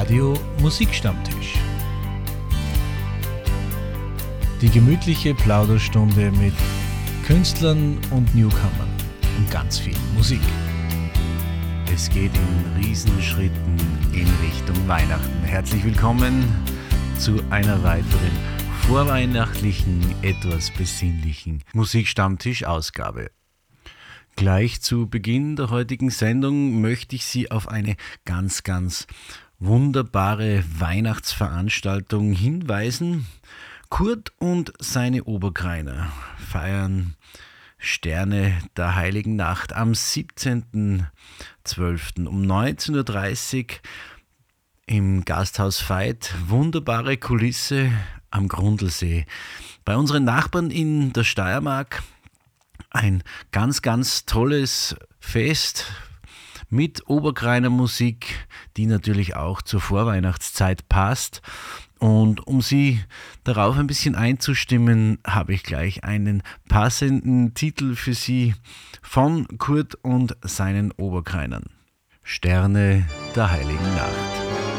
Radio 0.00 0.34
Musikstammtisch. 0.62 1.58
Die 4.62 4.70
gemütliche 4.70 5.34
Plauderstunde 5.34 6.32
mit 6.32 6.54
Künstlern 7.26 7.98
und 8.10 8.34
Newcomern 8.34 8.88
und 9.36 9.50
ganz 9.50 9.78
viel 9.78 9.96
Musik. 10.16 10.40
Es 11.92 12.08
geht 12.08 12.32
in 12.34 12.82
Riesenschritten 12.82 13.76
in 14.14 14.26
Richtung 14.42 14.88
Weihnachten. 14.88 15.42
Herzlich 15.42 15.84
willkommen 15.84 16.50
zu 17.18 17.38
einer 17.50 17.82
weiteren 17.82 18.32
vorweihnachtlichen, 18.86 20.14
etwas 20.22 20.70
besinnlichen 20.70 21.62
Musikstammtisch-Ausgabe. 21.74 23.32
Gleich 24.36 24.80
zu 24.80 25.10
Beginn 25.10 25.56
der 25.56 25.68
heutigen 25.68 26.08
Sendung 26.08 26.80
möchte 26.80 27.16
ich 27.16 27.26
Sie 27.26 27.50
auf 27.50 27.68
eine 27.68 27.96
ganz, 28.24 28.62
ganz 28.62 29.06
wunderbare 29.60 30.64
Weihnachtsveranstaltung 30.78 32.32
hinweisen. 32.32 33.26
Kurt 33.90 34.32
und 34.38 34.72
seine 34.78 35.24
Oberkreiner 35.24 36.10
feiern 36.38 37.16
Sterne 37.78 38.58
der 38.76 38.94
Heiligen 38.94 39.36
Nacht 39.36 39.74
am 39.74 39.92
17.12. 39.92 42.26
um 42.26 42.42
19.30 42.42 43.64
Uhr 43.64 43.68
im 44.86 45.24
Gasthaus 45.24 45.88
Veit. 45.88 46.34
Wunderbare 46.46 47.16
Kulisse 47.16 47.90
am 48.30 48.48
Grundlsee. 48.48 49.24
Bei 49.84 49.96
unseren 49.96 50.24
Nachbarn 50.24 50.70
in 50.70 51.12
der 51.12 51.24
Steiermark 51.24 52.02
ein 52.90 53.22
ganz, 53.52 53.82
ganz 53.82 54.24
tolles 54.24 54.96
Fest 55.20 55.86
mit 56.70 57.08
Oberkreiner 57.08 57.70
Musik, 57.70 58.46
die 58.76 58.86
natürlich 58.86 59.36
auch 59.36 59.60
zur 59.60 59.80
Vorweihnachtszeit 59.80 60.88
passt. 60.88 61.42
Und 61.98 62.46
um 62.46 62.62
Sie 62.62 63.00
darauf 63.44 63.76
ein 63.76 63.86
bisschen 63.86 64.14
einzustimmen, 64.14 65.18
habe 65.26 65.52
ich 65.52 65.64
gleich 65.64 66.02
einen 66.04 66.42
passenden 66.68 67.52
Titel 67.52 67.94
für 67.94 68.14
Sie 68.14 68.54
von 69.02 69.46
Kurt 69.58 69.96
und 69.96 70.36
seinen 70.42 70.92
Oberkreinern. 70.92 71.64
Sterne 72.22 73.06
der 73.34 73.50
heiligen 73.50 73.94
Nacht. 73.96 74.69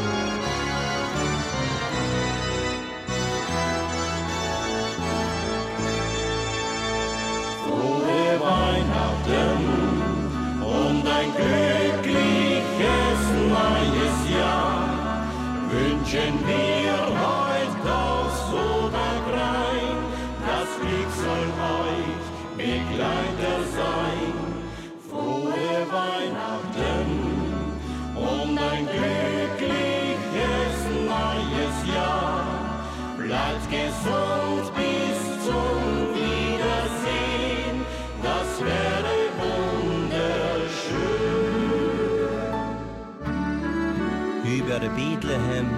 Über 44.82 44.90
Bethlehem 44.94 45.70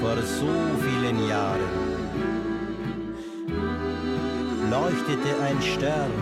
vor 0.00 0.16
so 0.22 0.46
vielen 0.80 1.28
Jahren 1.28 1.58
leuchtete 4.70 5.42
ein 5.42 5.60
Stern 5.60 6.12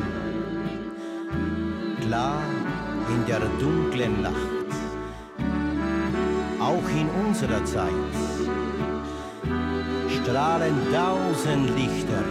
klar 2.00 2.42
in 3.10 3.26
der 3.26 3.40
dunklen 3.60 4.22
Nacht. 4.22 4.70
Auch 6.58 6.88
in 6.88 7.08
unserer 7.26 7.62
Zeit 7.66 7.92
strahlen 10.08 10.74
tausend 10.90 11.68
Lichter 11.76 12.24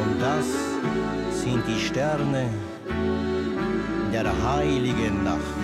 und 0.00 0.20
das 0.20 0.46
sind 1.42 1.62
die 1.66 1.80
Sterne 1.80 2.50
der 4.12 4.26
heiligen 4.44 5.24
Nacht. 5.24 5.61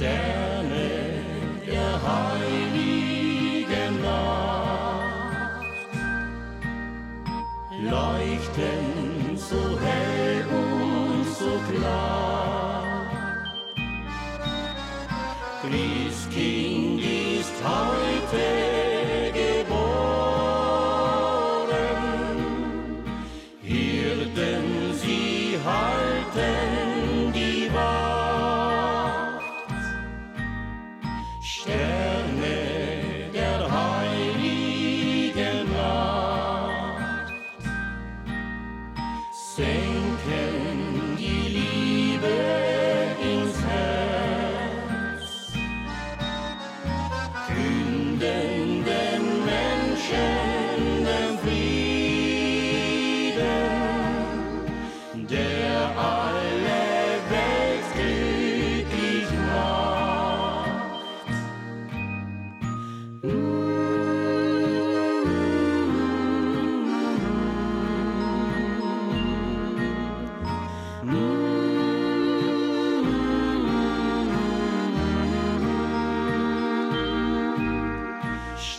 Sterne 0.00 0.39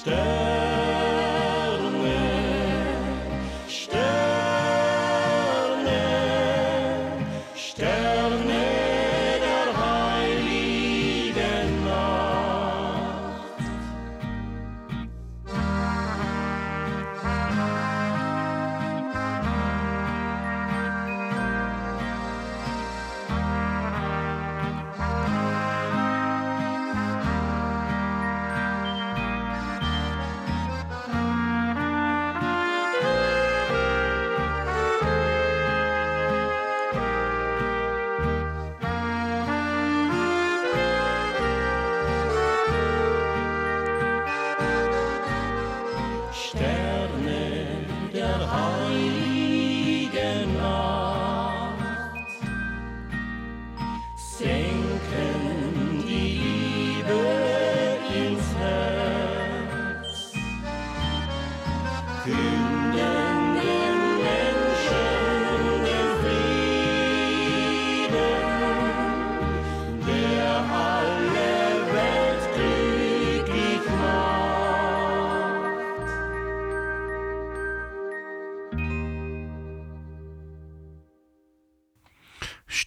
Stay. 0.04 0.31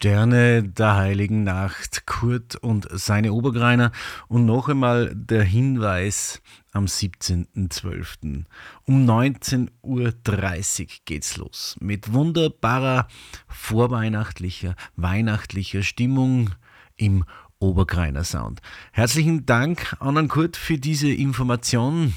Sterne 0.05 0.63
der 0.63 0.97
heiligen 0.97 1.45
Nacht, 1.45 2.05
Kurt 2.05 2.57
und 2.57 2.87
seine 2.91 3.33
Obergreiner. 3.33 3.91
Und 4.29 4.45
noch 4.45 4.69
einmal 4.69 5.11
der 5.15 5.45
Hinweis 5.45 6.43
am 6.73 6.85
17.12. 6.85 8.45
Um 8.85 9.09
19.30 9.09 9.71
Uhr 9.81 10.89
geht's 11.07 11.39
los. 11.39 11.79
Mit 11.81 12.13
wunderbarer 12.13 13.09
vorweihnachtlicher, 13.49 14.75
weihnachtlicher 14.97 15.83
Stimmung 15.83 16.51
im 16.97 17.25
Obergreiner 17.59 18.25
Sound. 18.25 18.61
Herzlichen 18.93 19.47
Dank, 19.47 19.97
Annan 20.01 20.29
Kurt, 20.29 20.59
für 20.59 20.77
diese 20.77 21.11
Information. 21.11 22.13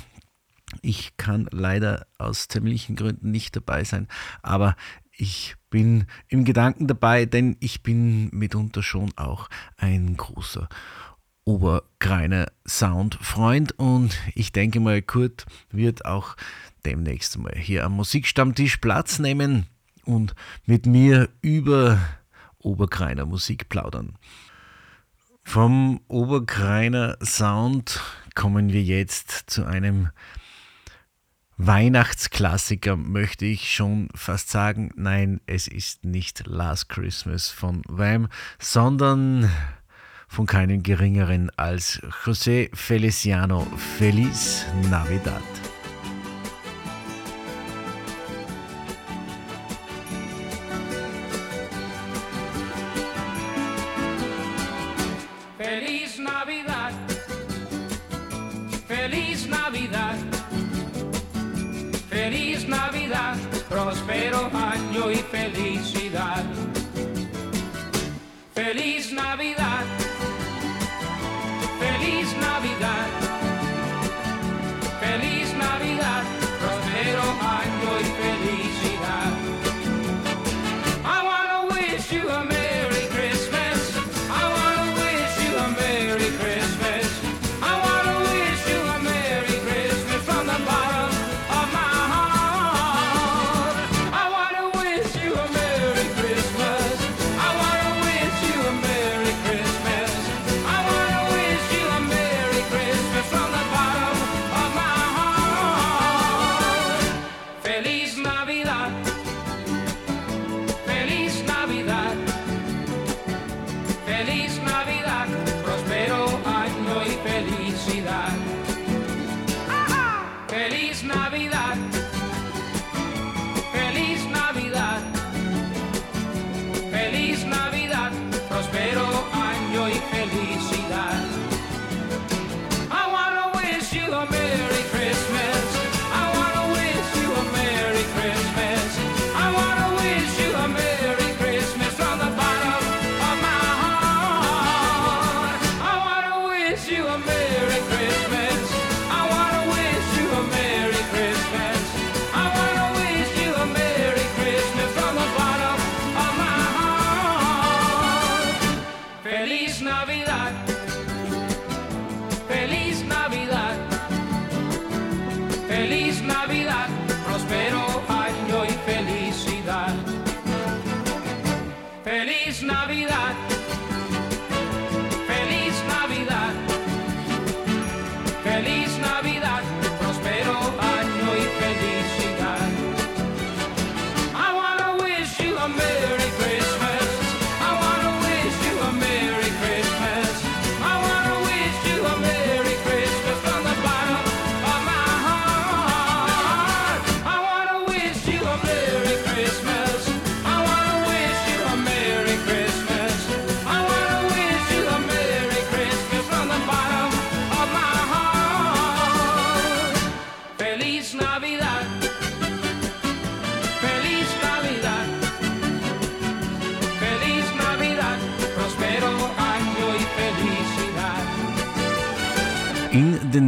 Ich 0.81 1.15
kann 1.15 1.47
leider 1.51 2.05
aus 2.17 2.49
terminlichen 2.49 2.97
Gründen 2.97 3.31
nicht 3.31 3.55
dabei 3.55 3.85
sein, 3.85 4.09
aber 4.41 4.75
ich 5.17 5.55
bin 5.69 6.05
im 6.29 6.45
Gedanken 6.45 6.87
dabei, 6.87 7.25
denn 7.25 7.57
ich 7.59 7.83
bin 7.83 8.29
mitunter 8.31 8.83
schon 8.83 9.11
auch 9.17 9.49
ein 9.75 10.15
großer 10.15 10.69
Obergreiner 11.43 12.47
Soundfreund 12.67 13.77
und 13.79 14.17
ich 14.35 14.51
denke 14.51 14.79
mal, 14.79 15.01
Kurt 15.01 15.45
wird 15.71 16.05
auch 16.05 16.35
demnächst 16.85 17.37
mal 17.37 17.55
hier 17.55 17.85
am 17.85 17.93
Musikstammtisch 17.93 18.77
Platz 18.77 19.19
nehmen 19.19 19.65
und 20.03 20.35
mit 20.65 20.85
mir 20.85 21.29
über 21.41 21.99
Obergreiner 22.59 23.25
Musik 23.25 23.69
plaudern. 23.69 24.17
Vom 25.43 26.01
Obergreiner 26.09 27.17
Sound 27.23 28.01
kommen 28.35 28.73
wir 28.73 28.83
jetzt 28.83 29.49
zu 29.49 29.65
einem 29.65 30.09
Weihnachtsklassiker 31.57 32.95
möchte 32.95 33.45
ich 33.45 33.73
schon 33.73 34.09
fast 34.13 34.49
sagen. 34.49 34.91
Nein, 34.95 35.41
es 35.47 35.67
ist 35.67 36.05
nicht 36.05 36.45
Last 36.45 36.89
Christmas 36.89 37.49
von 37.49 37.81
Wham, 37.87 38.27
sondern 38.59 39.49
von 40.27 40.45
keinem 40.45 40.83
geringeren 40.83 41.49
als 41.57 41.99
José 42.23 42.69
Feliciano 42.75 43.65
Feliz 43.97 44.65
Navidad. 44.91 45.41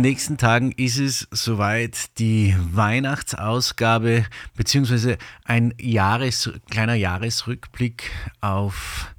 Nächsten 0.09 0.37
Tagen 0.37 0.71
ist 0.71 0.97
es 0.97 1.27
soweit 1.29 2.17
die 2.17 2.55
Weihnachtsausgabe 2.57 4.25
beziehungsweise 4.57 5.19
ein 5.45 5.71
Jahres, 5.79 6.49
kleiner 6.71 6.95
Jahresrückblick 6.95 8.09
auf 8.41 9.13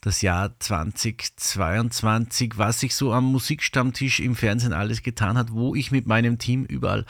das 0.00 0.22
Jahr 0.22 0.58
2022, 0.60 2.56
was 2.56 2.80
sich 2.80 2.94
so 2.94 3.12
am 3.12 3.24
Musikstammtisch 3.24 4.20
im 4.20 4.34
Fernsehen 4.34 4.72
alles 4.72 5.02
getan 5.02 5.36
hat, 5.36 5.52
wo 5.52 5.74
ich 5.74 5.90
mit 5.90 6.06
meinem 6.06 6.38
Team 6.38 6.64
überall 6.64 7.04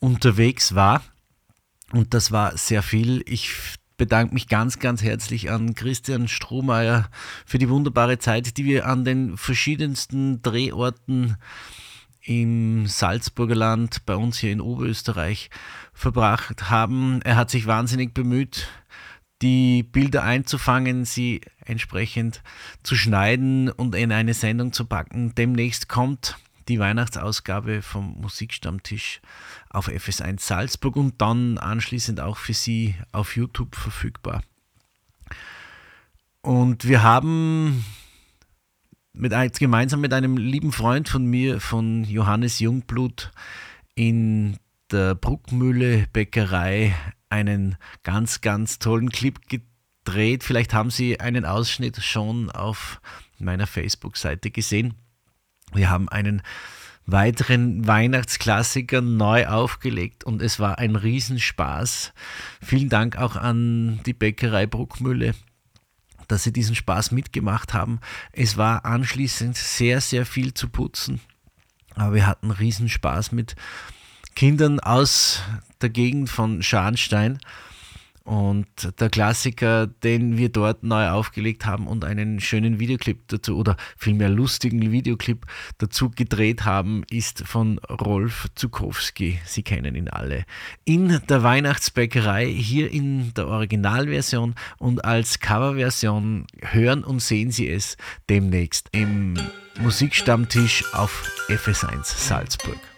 unterwegs 0.00 0.74
war. 0.74 1.04
Und 1.92 2.14
das 2.14 2.32
war 2.32 2.56
sehr 2.56 2.82
viel. 2.82 3.22
Ich 3.26 3.54
bedanke 3.96 4.34
mich 4.34 4.48
ganz, 4.48 4.80
ganz 4.80 5.04
herzlich 5.04 5.52
an 5.52 5.76
Christian 5.76 6.26
Strohmeier 6.26 7.10
für 7.46 7.58
die 7.58 7.68
wunderbare 7.68 8.18
Zeit, 8.18 8.56
die 8.56 8.64
wir 8.64 8.88
an 8.88 9.04
den 9.04 9.36
verschiedensten 9.36 10.42
Drehorten 10.42 11.36
im 12.30 12.86
Salzburger 12.86 13.56
Land, 13.56 14.06
bei 14.06 14.14
uns 14.14 14.38
hier 14.38 14.52
in 14.52 14.60
Oberösterreich 14.60 15.50
verbracht 15.92 16.70
haben. 16.70 17.20
Er 17.22 17.34
hat 17.34 17.50
sich 17.50 17.66
wahnsinnig 17.66 18.14
bemüht, 18.14 18.68
die 19.42 19.82
Bilder 19.82 20.22
einzufangen, 20.22 21.04
sie 21.04 21.40
entsprechend 21.64 22.44
zu 22.84 22.94
schneiden 22.94 23.68
und 23.68 23.96
in 23.96 24.12
eine 24.12 24.34
Sendung 24.34 24.72
zu 24.72 24.84
packen. 24.84 25.34
Demnächst 25.34 25.88
kommt 25.88 26.36
die 26.68 26.78
Weihnachtsausgabe 26.78 27.82
vom 27.82 28.20
Musikstammtisch 28.20 29.20
auf 29.68 29.88
FS1 29.88 30.40
Salzburg 30.40 30.94
und 30.94 31.20
dann 31.20 31.58
anschließend 31.58 32.20
auch 32.20 32.36
für 32.36 32.54
Sie 32.54 32.94
auf 33.10 33.34
YouTube 33.34 33.74
verfügbar. 33.74 34.42
Und 36.42 36.86
wir 36.86 37.02
haben 37.02 37.84
mit, 39.12 39.58
gemeinsam 39.58 40.00
mit 40.00 40.12
einem 40.12 40.36
lieben 40.36 40.72
Freund 40.72 41.08
von 41.08 41.24
mir, 41.24 41.60
von 41.60 42.04
Johannes 42.04 42.58
Jungblut, 42.58 43.30
in 43.94 44.56
der 44.90 45.14
Bruckmühle 45.14 46.06
Bäckerei 46.12 46.94
einen 47.28 47.76
ganz, 48.02 48.40
ganz 48.40 48.78
tollen 48.78 49.10
Clip 49.10 49.38
gedreht. 49.48 50.44
Vielleicht 50.44 50.74
haben 50.74 50.90
Sie 50.90 51.20
einen 51.20 51.44
Ausschnitt 51.44 52.02
schon 52.02 52.50
auf 52.50 53.00
meiner 53.38 53.66
Facebook-Seite 53.66 54.50
gesehen. 54.50 54.94
Wir 55.72 55.90
haben 55.90 56.08
einen 56.08 56.42
weiteren 57.06 57.86
Weihnachtsklassiker 57.86 59.00
neu 59.00 59.46
aufgelegt 59.46 60.24
und 60.24 60.42
es 60.42 60.60
war 60.60 60.78
ein 60.78 60.96
Riesenspaß. 60.96 62.12
Vielen 62.60 62.88
Dank 62.88 63.16
auch 63.16 63.36
an 63.36 64.00
die 64.06 64.12
Bäckerei 64.12 64.66
Bruckmühle, 64.66 65.34
dass 66.30 66.44
sie 66.44 66.52
diesen 66.52 66.74
Spaß 66.74 67.10
mitgemacht 67.10 67.74
haben. 67.74 68.00
Es 68.32 68.56
war 68.56 68.84
anschließend 68.84 69.56
sehr, 69.56 70.00
sehr 70.00 70.26
viel 70.26 70.54
zu 70.54 70.68
putzen, 70.68 71.20
aber 71.94 72.14
wir 72.14 72.26
hatten 72.26 72.50
Riesenspaß 72.50 73.32
mit 73.32 73.56
Kindern 74.36 74.80
aus 74.80 75.42
der 75.80 75.90
Gegend 75.90 76.30
von 76.30 76.62
Scharnstein 76.62 77.38
und 78.30 79.00
der 79.00 79.10
Klassiker, 79.10 79.88
den 79.88 80.38
wir 80.38 80.50
dort 80.50 80.84
neu 80.84 81.08
aufgelegt 81.08 81.66
haben 81.66 81.88
und 81.88 82.04
einen 82.04 82.38
schönen 82.38 82.78
Videoclip 82.78 83.26
dazu 83.26 83.56
oder 83.56 83.76
vielmehr 83.96 84.28
lustigen 84.28 84.92
Videoclip 84.92 85.46
dazu 85.78 86.10
gedreht 86.10 86.64
haben, 86.64 87.02
ist 87.10 87.42
von 87.44 87.80
Rolf 87.80 88.46
Zukowski. 88.54 89.40
Sie 89.44 89.64
kennen 89.64 89.96
ihn 89.96 90.08
alle. 90.08 90.44
In 90.84 91.20
der 91.28 91.42
Weihnachtsbäckerei, 91.42 92.46
hier 92.46 92.92
in 92.92 93.34
der 93.34 93.48
Originalversion 93.48 94.54
und 94.78 95.04
als 95.04 95.40
Coverversion 95.40 96.46
hören 96.62 97.02
und 97.02 97.20
sehen 97.20 97.50
Sie 97.50 97.68
es 97.68 97.96
demnächst 98.28 98.90
im 98.92 99.34
Musikstammtisch 99.80 100.84
auf 100.94 101.28
FS1 101.48 102.04
Salzburg. 102.04 102.89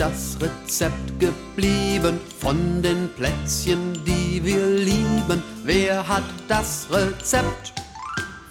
Das 0.00 0.38
Rezept 0.40 1.20
geblieben 1.20 2.18
von 2.38 2.82
den 2.82 3.10
Plätzchen, 3.16 4.02
die 4.06 4.42
wir 4.42 4.66
lieben? 4.66 5.42
Wer 5.62 6.08
hat 6.08 6.24
das 6.48 6.86
Rezept 6.90 7.74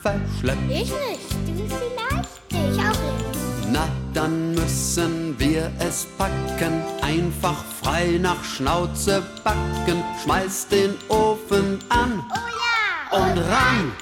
verschleppt? 0.04 0.62
Ich 0.70 0.92
nicht, 0.92 1.19
Schnauze 8.60 9.24
backen. 9.46 10.04
Schmeiß 10.22 10.68
den 10.68 10.94
Ofen 11.08 11.80
an 11.88 12.22
Oh 12.30 12.36
ja! 13.14 13.18
und 13.18 13.38
ran. 13.38 13.94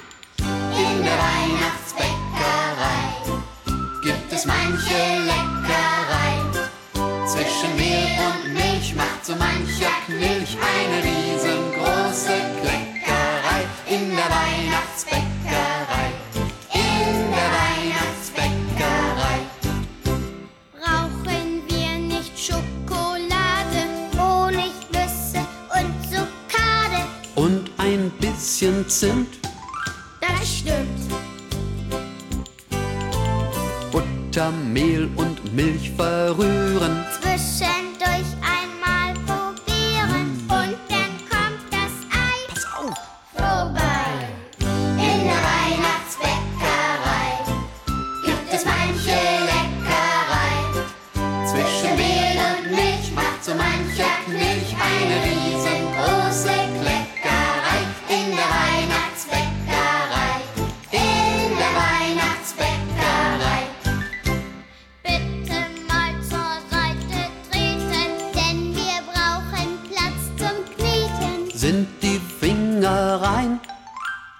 Sind 71.60 71.88
die 72.00 72.20
Finger 72.38 73.20
rein? 73.20 73.58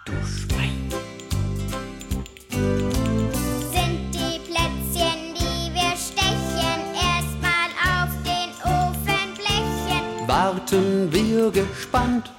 Du 0.04 0.12
Schwein! 0.24 0.88
Sind 3.72 4.14
die 4.14 4.38
Plätzchen, 4.46 5.34
die 5.34 5.74
wir 5.74 5.96
stechen, 5.96 6.80
erstmal 6.94 7.70
auf 7.90 8.10
den 8.22 8.50
Ofenblechen? 8.62 10.28
Warten 10.28 11.12
wir 11.12 11.50
gespannt. 11.50 12.30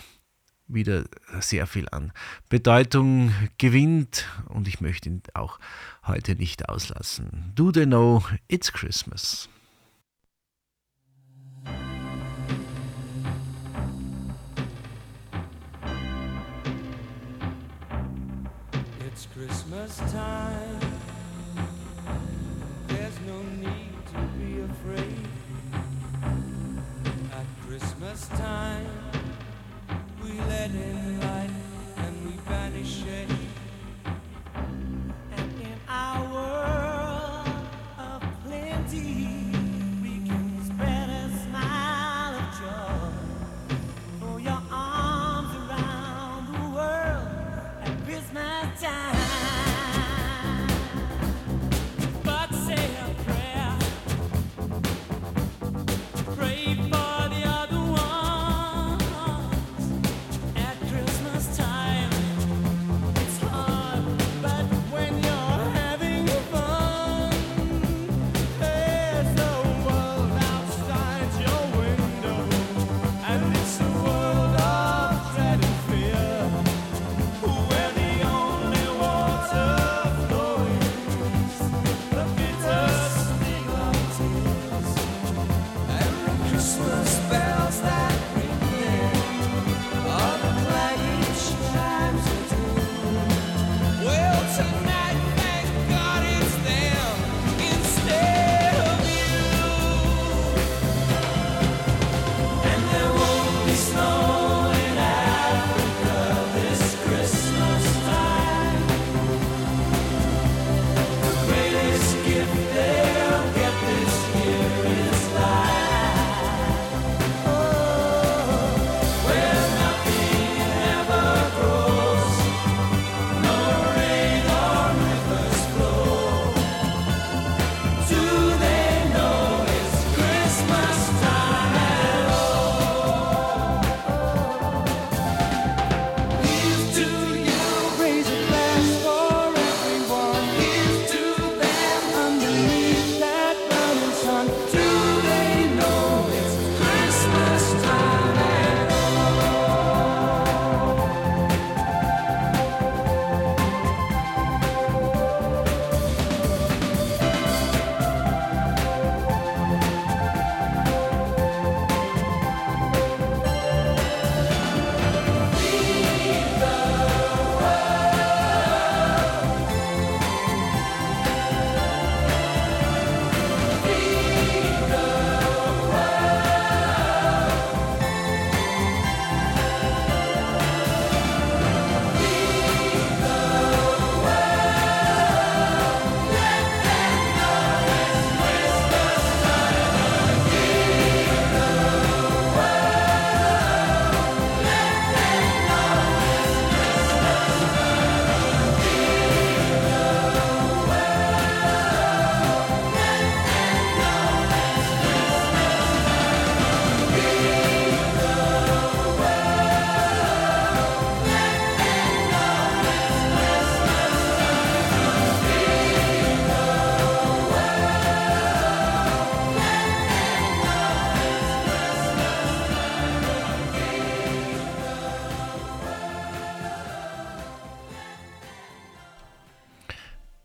wieder 0.70 1.04
sehr 1.42 1.68
viel 1.68 1.90
an 1.92 2.14
Bedeutung 2.48 3.34
gewinnt 3.58 4.26
und 4.48 4.70
ich 4.70 4.80
möchte 4.80 5.10
ihn 5.10 5.22
auch 5.34 5.60
heute 6.08 6.36
nicht 6.36 6.70
auslassen. 6.70 7.52
Do 7.56 7.74
they 7.74 7.86
know 7.86 8.24
it's 8.48 8.72
Christmas? 8.72 9.50
Christmas 19.96 20.12
time. 20.12 20.45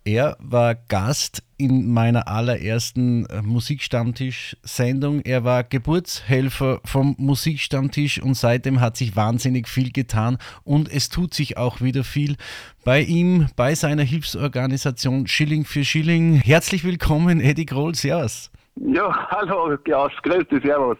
Er 0.05 0.39
war 0.41 0.75
Gast 0.75 1.43
in 1.59 1.93
meiner 1.93 2.27
allerersten 2.27 3.27
äh, 3.27 3.43
Musikstammtisch-Sendung. 3.43 5.21
Er 5.21 5.45
war 5.45 5.63
Geburtshelfer 5.63 6.81
vom 6.87 7.15
Musikstammtisch 7.19 8.23
und 8.23 8.35
seitdem 8.35 8.81
hat 8.81 8.97
sich 8.97 9.15
wahnsinnig 9.15 9.69
viel 9.69 9.93
getan 9.93 10.39
und 10.65 10.91
es 10.91 11.11
tut 11.11 11.35
sich 11.35 11.59
auch 11.59 11.83
wieder 11.83 12.03
viel 12.03 12.37
bei 12.83 13.03
ihm, 13.03 13.49
bei 13.57 13.75
seiner 13.75 14.03
Hilfsorganisation 14.03 15.27
Schilling 15.27 15.67
für 15.67 15.85
Schilling. 15.85 16.37
Herzlich 16.37 16.83
willkommen, 16.83 17.39
Eddie 17.39 17.67
Grohl, 17.67 17.95
Servus. 17.95 18.51
Ja, 18.77 19.29
hallo, 19.31 19.77
Klaus, 19.85 20.13
grüß 20.23 20.49
dich, 20.49 20.63
servus. 20.63 20.97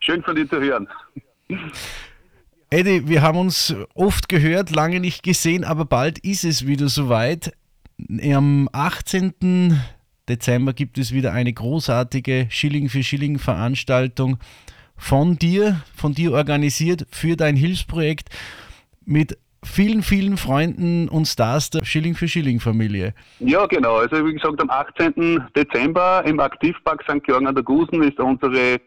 Schön 0.00 0.22
von 0.22 0.34
dir 0.34 0.48
zu 0.48 0.58
hören. 0.58 0.88
Eddie, 2.70 3.08
wir 3.08 3.20
haben 3.20 3.38
uns 3.38 3.74
oft 3.94 4.28
gehört, 4.28 4.70
lange 4.70 5.00
nicht 5.00 5.22
gesehen, 5.22 5.64
aber 5.64 5.84
bald 5.84 6.18
ist 6.18 6.44
es 6.44 6.66
wieder 6.66 6.88
soweit. 6.88 7.52
Am 8.06 8.68
18. 8.72 9.72
Dezember 10.28 10.72
gibt 10.72 10.98
es 10.98 11.12
wieder 11.12 11.32
eine 11.32 11.52
großartige 11.52 12.46
Schilling 12.48 12.88
für 12.88 13.02
Schilling 13.02 13.38
Veranstaltung 13.38 14.38
von 14.96 15.36
dir, 15.36 15.80
von 15.96 16.12
dir 16.12 16.32
organisiert 16.32 17.06
für 17.10 17.36
dein 17.36 17.56
Hilfsprojekt 17.56 18.28
mit 19.04 19.36
vielen, 19.64 20.02
vielen 20.02 20.36
Freunden 20.36 21.08
und 21.08 21.26
Stars 21.26 21.70
der 21.70 21.84
Schilling 21.84 22.14
für 22.14 22.28
Schilling 22.28 22.60
Familie. 22.60 23.14
Ja, 23.40 23.66
genau. 23.66 23.96
Also 23.96 24.24
wie 24.24 24.34
gesagt, 24.34 24.60
am 24.60 24.70
18. 24.70 25.48
Dezember 25.56 26.22
im 26.24 26.38
Aktivpark 26.38 27.02
St. 27.02 27.24
Georgen 27.24 27.48
an 27.48 27.54
der 27.56 27.64
Gusen 27.64 28.02
ist 28.04 28.20
unsere 28.20 28.74
äh, 28.74 28.80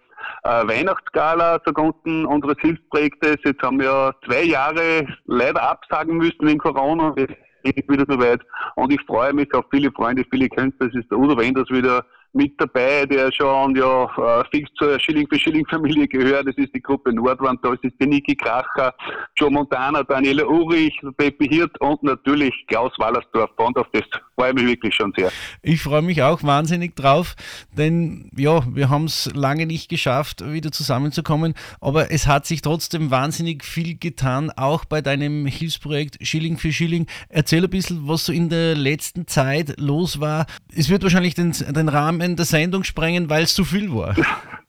Weihnachtsgala 0.44 1.62
zugunsten 1.66 2.26
unseres 2.26 2.56
Hilfsprojektes. 2.62 3.38
Jetzt 3.44 3.62
haben 3.62 3.80
wir 3.80 4.16
zwei 4.26 4.44
Jahre 4.44 5.06
leider 5.26 5.62
absagen 5.62 6.18
müssen 6.18 6.48
wegen 6.48 6.60
Corona. 6.60 7.14
Wir 7.16 7.28
ist 7.64 7.90
wieder 7.90 8.06
soweit. 8.08 8.42
Und 8.76 8.92
ich 8.94 9.02
freue 9.02 9.34
mich 9.34 9.54
auf 9.54 9.66
viele 9.72 9.92
Freunde, 9.92 10.26
viele 10.30 10.50
Künstler. 10.50 10.88
Es 10.88 10.96
ist 10.96 11.10
der 11.12 11.18
Udo 11.18 11.38
Wenders 11.38 11.70
wieder 11.70 12.06
mit 12.34 12.54
dabei, 12.60 13.06
der 13.06 13.32
schon 13.32 13.76
ja 13.76 14.06
äh, 14.06 14.44
fix 14.52 14.70
zur 14.76 15.00
Schilling 15.00 15.28
für 15.28 15.38
Schilling 15.38 15.66
Familie 15.68 16.08
gehört. 16.08 16.48
Das 16.48 16.56
ist 16.56 16.74
die 16.74 16.82
Gruppe 16.82 17.14
Nordwand, 17.14 17.60
da 17.64 17.74
ist 17.74 17.84
die 17.84 18.08
Niki 18.08 18.36
Kracher, 18.36 18.94
Joe 19.36 19.52
Montana, 19.52 20.04
Daniela 20.04 20.46
Urich, 20.46 20.98
Peppi 21.18 21.48
Hirt 21.48 21.80
und 21.82 22.02
natürlich 22.04 22.54
Klaus 22.68 22.94
Wallersdorf. 22.98 23.52
Und 23.58 23.78
auf 23.78 23.88
das 23.92 24.04
freue 24.36 24.50
ich 24.50 24.56
mich 24.56 24.66
wirklich 24.66 24.96
schon 24.96 25.14
sehr. 25.16 25.32
Ich 25.62 25.82
freue 25.82 26.02
mich 26.02 26.22
auch 26.24 26.44
wahnsinnig 26.44 26.96
drauf, 26.96 27.36
denn 27.76 28.30
ja, 28.36 28.64
wir 28.74 28.90
haben 28.90 29.06
es 29.06 29.30
lange 29.34 29.66
nicht 29.66 29.90
geschafft, 29.90 30.44
wieder 30.52 30.72
zusammenzukommen, 30.72 31.54
aber 31.80 32.12
es 32.12 32.28
hat 32.28 32.46
sich 32.46 32.62
trotzdem 32.62 33.12
wahnsinnig 33.12 33.64
viel 33.64 33.98
getan, 33.98 34.52
auch 34.52 34.86
bei 34.86 35.02
deinem 35.02 35.46
Hilfsprojekt 35.46 36.26
Schilling 36.26 36.58
für 36.58 36.72
Schilling. 36.72 37.08
Erzähl 37.30 37.64
ein 37.64 37.70
bisschen, 37.70 38.08
was 38.08 38.26
so 38.26 38.34
in 38.34 38.50
der 38.50 38.76
letzten 38.76 39.28
Zeit 39.28 39.80
los 39.80 40.20
war. 40.20 40.46
Es 40.74 40.90
wird 40.90 41.04
wahrscheinlich 41.04 41.36
den, 41.36 41.52
den 41.52 41.90
Rahmen 41.90 42.36
der 42.36 42.46
Sendung 42.46 42.84
sprengen, 42.84 43.30
weil 43.30 43.44
es 43.44 43.54
zu 43.54 43.64
viel 43.64 43.94
war. 43.94 44.16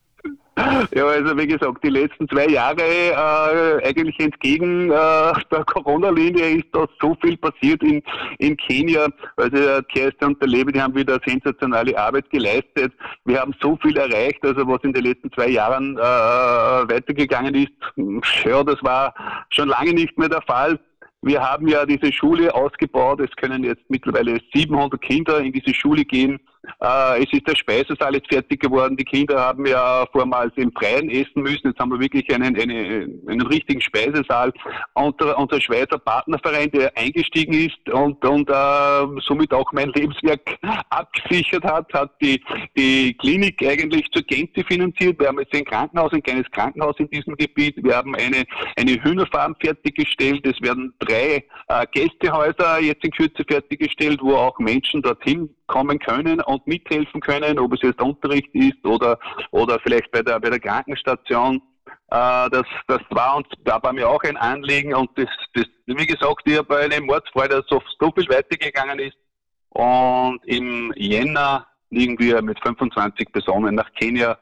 Ja, 0.95 1.07
also 1.07 1.37
wie 1.39 1.47
gesagt, 1.47 1.83
die 1.83 1.89
letzten 1.89 2.29
zwei 2.29 2.47
Jahre 2.47 2.83
äh, 2.83 3.89
eigentlich 3.89 4.21
entgegen 4.21 4.91
äh, 4.91 5.33
der 5.51 5.65
Corona-Linie 5.67 6.59
ist 6.59 6.67
da 6.73 6.87
so 7.01 7.17
viel 7.23 7.39
passiert 7.39 7.83
in, 7.83 8.03
in 8.39 8.57
Kenia. 8.59 9.09
Also 9.37 9.57
der 9.57 9.83
Kerstin 9.85 10.29
und 10.29 10.43
der 10.43 10.49
Lebe, 10.49 10.71
die 10.73 10.83
haben 10.83 10.95
wieder 10.95 11.19
sensationelle 11.27 11.99
Arbeit 11.99 12.29
geleistet. 12.29 12.93
Wir 13.25 13.41
haben 13.41 13.55
so 13.63 13.79
viel 13.81 13.97
erreicht, 13.97 14.45
also 14.45 14.67
was 14.67 14.83
in 14.83 14.93
den 14.93 15.05
letzten 15.05 15.33
zwei 15.33 15.49
Jahren 15.49 15.97
äh, 15.97 16.01
weitergegangen 16.01 17.55
ist, 17.55 17.73
ja, 18.45 18.63
das 18.63 18.83
war 18.83 19.15
schon 19.51 19.69
lange 19.69 19.95
nicht 19.95 20.19
mehr 20.19 20.29
der 20.29 20.43
Fall. 20.43 20.79
Wir 21.23 21.41
haben 21.41 21.69
ja 21.69 21.87
diese 21.87 22.13
Schule 22.13 22.53
ausgebaut. 22.55 23.21
Es 23.21 23.31
können 23.37 23.63
jetzt 23.65 23.85
mittlerweile 23.89 24.41
700 24.53 25.01
Kinder 25.01 25.41
in 25.41 25.53
diese 25.53 25.73
Schule 25.73 26.05
gehen. 26.05 26.41
Äh, 26.81 27.25
es 27.25 27.33
ist 27.33 27.47
der 27.47 27.57
Speisesaal 27.57 28.15
jetzt 28.15 28.29
fertig 28.33 28.61
geworden. 28.61 28.97
Die 28.97 29.05
Kinder 29.05 29.39
haben 29.41 29.67
ja 29.67 30.07
vormals 30.13 30.53
im 30.57 30.73
Freien 30.73 31.11
essen 31.11 31.43
müssen. 31.43 31.69
Jetzt 31.69 31.79
haben 31.79 31.91
wir 31.91 32.01
wirklich 32.01 32.33
einen, 32.33 32.57
eine, 32.57 33.09
einen 33.27 33.43
richtigen 33.43 33.81
Speisesaal. 33.81 34.53
Und 34.95 35.21
unser 35.23 35.61
Schweizer 35.61 35.99
Partnerverein, 35.99 36.71
der 36.71 36.97
eingestiegen 36.97 37.55
ist 37.55 37.89
und, 37.89 38.25
und 38.25 38.49
äh, 38.49 39.21
somit 39.27 39.53
auch 39.53 39.73
mein 39.73 39.91
Lebenswerk 39.91 40.59
abgesichert 40.91 41.65
hat, 41.65 41.93
hat 41.93 42.11
die, 42.21 42.43
die 42.77 43.15
Klinik 43.15 43.63
eigentlich 43.67 44.11
zur 44.13 44.23
Gänze 44.23 44.65
finanziert. 44.65 45.19
Wir 45.19 45.29
haben 45.29 45.41
jetzt 45.41 45.55
ein 45.55 45.65
Krankenhaus, 45.65 46.13
ein 46.13 46.23
kleines 46.23 46.51
Krankenhaus 46.51 46.95
in 46.99 47.11
diesem 47.11 47.37
Gebiet. 47.37 47.83
Wir 47.83 47.97
haben 47.97 48.15
eine, 48.15 48.45
eine 48.77 49.03
Hühnerfarm 49.03 49.57
fertiggestellt. 49.61 50.47
Es 50.47 50.61
werden 50.61 50.95
drei 51.01 51.45
äh, 51.69 51.87
Gästehäuser 51.93 52.81
jetzt 52.81 53.05
in 53.05 53.11
Kürze 53.11 53.45
fertiggestellt, 53.47 54.21
wo 54.23 54.35
auch 54.37 54.59
Menschen 54.59 55.03
dorthin 55.03 55.49
kommen 55.67 55.99
können 55.99 56.41
und 56.41 56.67
mithelfen 56.67 57.21
können, 57.21 57.59
ob 57.59 57.73
es 57.75 57.83
jetzt 57.83 58.01
Unterricht 58.01 58.55
ist 58.55 58.85
oder, 58.85 59.19
oder 59.51 59.79
vielleicht 59.83 60.11
bei 60.11 60.23
der, 60.23 60.41
bei 60.41 60.51
der 60.51 60.61
Krankenstation. 60.61 61.63
Äh, 62.11 62.51
das, 62.51 62.65
das 62.87 63.01
war 63.11 63.37
uns, 63.37 63.49
da 63.65 63.83
war 63.83 63.93
mir 63.93 64.09
auch 64.09 64.23
ein 64.25 64.37
Anliegen 64.37 64.95
und 64.95 65.11
das, 65.17 65.29
das 65.55 65.67
wie 65.87 66.07
gesagt, 66.07 66.43
ich 66.45 66.59
habe 66.59 66.79
eine 66.79 67.01
Mordsfreude, 67.01 67.57
dass 67.57 67.67
so, 67.69 67.83
so 68.01 68.11
viel 68.13 68.29
weitergegangen 68.29 68.99
ist. 68.99 69.17
Und 69.71 70.41
im 70.45 70.93
Jänner 70.97 71.67
liegen 71.91 72.19
wir 72.19 72.43
mit 72.43 72.59
25 72.63 73.33
Personen 73.33 73.75
nach 73.75 73.91
Kenia 73.95 74.39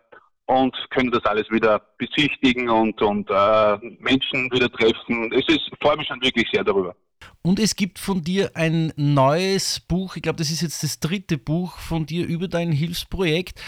und 0.47 0.77
können 0.91 1.11
das 1.11 1.25
alles 1.25 1.49
wieder 1.51 1.81
besichtigen 1.99 2.69
und, 2.69 3.01
und 3.03 3.31
äh, 3.31 3.79
Menschen 4.01 4.51
wieder 4.51 4.71
treffen. 4.71 5.33
Es 5.33 5.47
ist, 5.49 5.71
freue 5.81 5.97
mich 5.97 6.09
schon 6.09 6.21
wirklich 6.21 6.49
sehr 6.53 6.65
darüber. 6.65 6.95
Und 7.43 7.59
es 7.59 7.77
gibt 7.77 7.99
von 7.99 8.23
dir 8.23 8.51
ein 8.55 8.93
neues 8.97 9.81
Buch, 9.81 10.17
ich 10.17 10.23
glaube, 10.23 10.39
das 10.39 10.51
ist 10.51 10.61
jetzt 10.61 10.83
das 10.83 11.01
dritte 11.01 11.39
Buch 11.39 11.79
von 11.79 12.07
dir 12.07 12.27
über 12.27 12.49
dein 12.49 12.73
Hilfsprojekt. 12.73 13.61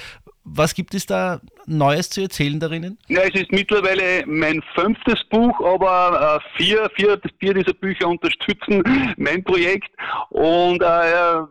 Was 0.45 0.75
gibt 0.75 0.95
es 0.95 1.07
da 1.07 1.41
Neues 1.67 2.11
zu 2.11 2.21
erzählen 2.21 2.59
darin? 2.59 2.99
Ja, 3.07 3.21
es 3.23 3.41
ist 3.41 3.53
mittlerweile 3.53 4.25
mein 4.27 4.61
fünftes 4.75 5.23
Buch, 5.31 5.59
aber 5.61 6.41
äh, 6.43 6.59
vier, 6.59 6.91
vier, 6.97 7.21
vier 7.39 7.55
dieser 7.55 7.75
Bücher 7.75 8.09
unterstützen 8.09 8.83
mein 9.17 9.45
Projekt. 9.45 9.91
Und 10.31 10.83
äh, 10.83 10.87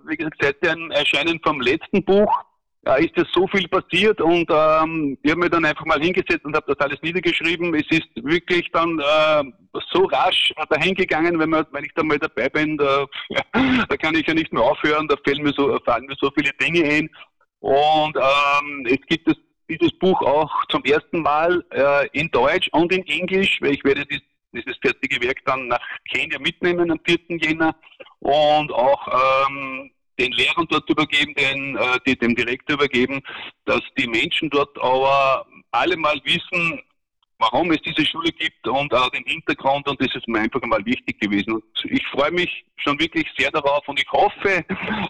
wie 0.08 0.18
gesagt, 0.18 0.38
seit 0.42 0.64
dem 0.64 0.92
Erscheinen 0.92 1.40
vom 1.42 1.62
letzten 1.62 2.04
Buch 2.04 2.30
äh, 2.88 3.06
ist 3.06 3.16
ja 3.16 3.24
so 3.32 3.48
viel 3.48 3.68
passiert 3.68 4.20
und 4.22 4.50
ähm, 4.50 5.18
ich 5.22 5.32
habe 5.32 5.42
mir 5.42 5.50
dann 5.50 5.66
einfach 5.66 5.86
mal 5.86 6.02
hingesetzt 6.02 6.44
und 6.44 6.56
habe 6.56 6.74
das 6.74 6.86
alles 6.86 7.02
niedergeschrieben. 7.02 7.74
Es 7.76 7.86
ist 7.90 8.10
wirklich 8.16 8.70
dann 8.72 9.00
äh, 9.00 9.44
so 9.92 10.06
rasch 10.06 10.54
dahin 10.70 10.96
gegangen, 10.96 11.38
wenn, 11.40 11.50
man, 11.50 11.66
wenn 11.72 11.86
ich 11.86 11.94
da 11.96 12.04
mal 12.04 12.18
dabei 12.18 12.50
bin, 12.50 12.78
da, 12.78 13.06
da 13.90 13.98
kann 13.98 14.16
ich 14.16 14.26
ja 14.26 14.34
nicht 14.34 14.52
mehr 14.52 14.64
aufhören, 14.64 15.08
da 15.08 15.16
fallen 15.24 15.44
mir 15.44 15.54
so, 15.56 15.78
fallen 15.86 16.06
mir 16.06 16.16
so 16.20 16.32
viele 16.36 16.52
Dinge 16.54 16.84
ein. 16.84 17.10
Und 17.60 18.18
ähm, 18.18 18.88
es 18.88 19.06
gibt 19.08 19.28
das, 19.28 19.36
dieses 19.70 19.92
Buch 20.00 20.20
auch 20.22 20.52
zum 20.70 20.84
ersten 20.84 21.22
Mal 21.22 21.64
äh, 21.72 22.08
in 22.14 22.30
Deutsch 22.32 22.68
und 22.72 22.92
in 22.92 23.06
Englisch, 23.06 23.60
weil 23.62 23.74
ich 23.74 23.84
werde 23.84 24.06
dies, 24.08 24.22
dieses 24.54 24.76
fertige 24.82 25.22
Werk 25.24 25.38
dann 25.46 25.68
nach 25.68 25.80
Kenia 26.12 26.40
mitnehmen 26.40 26.92
am 26.92 27.00
4. 27.06 27.20
Jänner 27.42 27.76
und 28.20 28.72
auch 28.74 29.48
ähm, 29.48 29.92
den 30.22 30.32
Lehrern 30.34 30.68
dort 30.70 30.90
übergeben, 30.90 31.34
den, 31.36 31.78
äh, 31.78 32.16
dem 32.16 32.36
Direktor 32.36 32.76
übergeben, 32.76 33.22
dass 33.66 33.82
die 33.98 34.08
Menschen 34.08 34.50
dort 34.50 34.78
aber 34.82 35.46
alle 35.72 35.98
mal 35.98 36.20
wissen, 36.24 36.82
warum 37.40 37.72
es 37.72 37.82
diese 37.82 38.06
Schule 38.06 38.32
gibt 38.32 38.68
und 38.68 38.94
auch 38.94 39.10
den 39.10 39.24
Hintergrund 39.26 39.88
und 39.88 40.00
das 40.00 40.14
ist 40.16 40.28
mir 40.28 40.40
einfach 40.40 40.62
mal 40.62 40.86
wichtig 40.86 41.20
gewesen. 41.20 41.54
Und 41.54 41.64
ich 41.86 42.06
freue 42.08 42.32
mich 42.32 42.64
schon 42.78 43.00
wirklich 43.00 43.28
sehr 43.38 43.50
darauf 43.52 43.88
und 43.88 44.00
ich 44.00 44.10
hoffe 44.12 44.64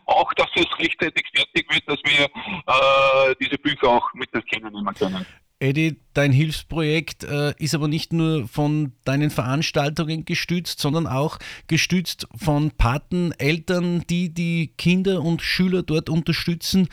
auch, 0.06 0.34
dass 0.36 0.50
es 0.56 0.80
rechtzeitig 0.80 1.26
fertig 1.36 1.66
wird, 1.70 1.84
dass 1.88 2.00
wir 2.06 2.26
äh, 2.26 3.36
diese 3.42 3.58
Bücher 3.58 3.88
auch 3.90 4.14
mit 4.14 4.34
nach 4.34 4.46
Kenia 4.46 4.70
können. 4.94 5.26
Eddie, 5.62 6.00
dein 6.14 6.32
Hilfsprojekt 6.32 7.24
äh, 7.24 7.54
ist 7.60 7.76
aber 7.76 7.88
nicht 7.88 8.14
nur 8.14 8.48
von 8.48 8.94
deinen 9.06 9.30
Veranstaltungen 9.30 10.26
gestützt, 10.26 10.80
sondern 10.80 11.06
auch 11.06 11.38
gestützt 11.68 12.28
von 12.36 12.72
Pateneltern, 12.72 14.04
die 14.10 14.34
die 14.34 14.74
Kinder 14.78 15.22
und 15.22 15.42
Schüler 15.42 15.84
dort 15.84 16.10
unterstützen 16.10 16.90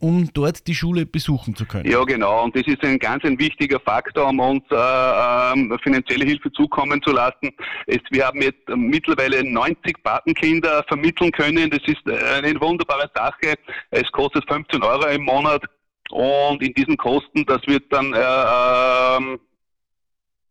um 0.00 0.30
dort 0.32 0.66
die 0.66 0.74
Schule 0.74 1.06
besuchen 1.06 1.56
zu 1.56 1.66
können. 1.66 1.90
Ja, 1.90 2.04
genau. 2.04 2.44
Und 2.44 2.54
das 2.54 2.66
ist 2.66 2.82
ein 2.84 2.98
ganz 2.98 3.24
ein 3.24 3.38
wichtiger 3.38 3.80
Faktor, 3.80 4.28
um 4.28 4.38
uns 4.38 4.62
äh, 4.70 4.76
äh, 4.76 5.78
finanzielle 5.82 6.24
Hilfe 6.24 6.52
zukommen 6.52 7.02
zu 7.02 7.10
lassen. 7.10 7.50
Es, 7.86 7.98
wir 8.10 8.26
haben 8.26 8.40
jetzt 8.40 8.62
mittlerweile 8.68 9.42
90 9.42 10.02
Patenkinder 10.02 10.84
vermitteln 10.86 11.32
können. 11.32 11.68
Das 11.70 11.80
ist 11.86 12.08
eine 12.08 12.60
wunderbare 12.60 13.10
Sache. 13.14 13.54
Es 13.90 14.10
kostet 14.12 14.48
15 14.48 14.82
Euro 14.82 15.08
im 15.08 15.24
Monat. 15.24 15.64
Und 16.10 16.62
in 16.62 16.72
diesen 16.74 16.96
Kosten, 16.96 17.44
das 17.44 17.60
wird 17.66 17.92
dann 17.92 18.12
äh, 18.14 18.18
äh, 18.18 19.38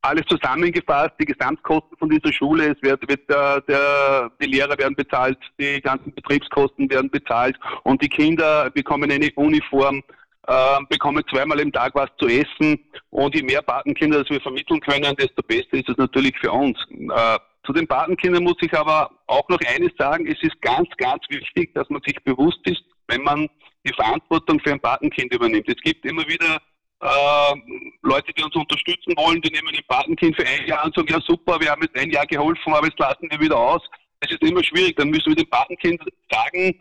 alles 0.01 0.25
zusammengefasst, 0.27 1.15
die 1.19 1.25
Gesamtkosten 1.25 1.97
von 1.97 2.09
dieser 2.09 2.31
Schule, 2.31 2.71
es 2.71 2.81
wird, 2.81 3.07
wird 3.09 3.29
der, 3.29 3.61
der, 3.61 4.31
die 4.41 4.45
Lehrer 4.45 4.77
werden 4.77 4.95
bezahlt, 4.95 5.37
die 5.59 5.81
ganzen 5.81 6.13
Betriebskosten 6.13 6.89
werden 6.89 7.09
bezahlt 7.09 7.57
und 7.83 8.01
die 8.01 8.09
Kinder 8.09 8.69
bekommen 8.69 9.11
eine 9.11 9.29
Uniform, 9.35 10.03
äh, 10.47 10.77
bekommen 10.89 11.23
zweimal 11.29 11.59
im 11.59 11.71
Tag 11.71 11.93
was 11.95 12.09
zu 12.19 12.27
essen 12.27 12.79
und 13.09 13.35
je 13.35 13.43
mehr 13.43 13.61
Patenkinder 13.61 14.19
das 14.19 14.29
wir 14.29 14.39
vermitteln 14.39 14.79
können, 14.79 15.15
desto 15.15 15.41
besser 15.41 15.73
ist 15.73 15.89
es 15.89 15.97
natürlich 15.97 16.37
für 16.39 16.51
uns. 16.51 16.77
Äh, 16.89 17.39
zu 17.65 17.73
den 17.73 17.87
Patenkindern 17.87 18.43
muss 18.43 18.55
ich 18.61 18.73
aber 18.73 19.11
auch 19.25 19.49
noch 19.49 19.59
eines 19.67 19.91
sagen, 19.97 20.25
es 20.25 20.41
ist 20.41 20.61
ganz, 20.61 20.87
ganz 20.97 21.21
wichtig, 21.27 21.73
dass 21.73 21.89
man 21.89 22.01
sich 22.05 22.15
bewusst 22.23 22.59
ist, 22.65 22.81
wenn 23.07 23.23
man 23.23 23.49
die 23.87 23.93
Verantwortung 23.93 24.59
für 24.59 24.73
ein 24.73 24.79
Patenkind 24.79 25.33
übernimmt. 25.33 25.67
Es 25.67 25.81
gibt 25.81 26.05
immer 26.05 26.27
wieder 26.27 26.61
äh, 27.01 27.55
Leute, 28.01 28.33
die 28.33 28.43
uns 28.43 28.55
unterstützen 28.55 29.13
wollen, 29.15 29.41
die 29.41 29.51
nehmen 29.51 29.69
ein 29.69 29.83
Patenkind 29.87 30.35
für 30.35 30.47
ein 30.47 30.65
Jahr 30.65 30.85
und 30.85 30.95
sagen, 30.95 31.07
ja 31.09 31.21
super, 31.21 31.59
wir 31.59 31.71
haben 31.71 31.83
jetzt 31.83 31.97
ein 31.97 32.11
Jahr 32.11 32.25
geholfen, 32.25 32.73
aber 32.73 32.87
jetzt 32.87 32.99
lassen 32.99 33.29
wir 33.29 33.39
wieder 33.39 33.57
aus. 33.57 33.81
Es 34.19 34.31
ist 34.31 34.41
immer 34.41 34.63
schwierig, 34.63 34.95
dann 34.95 35.09
müssen 35.09 35.27
wir 35.27 35.35
dem 35.35 35.49
Patenkind 35.49 36.01
sagen, 36.31 36.79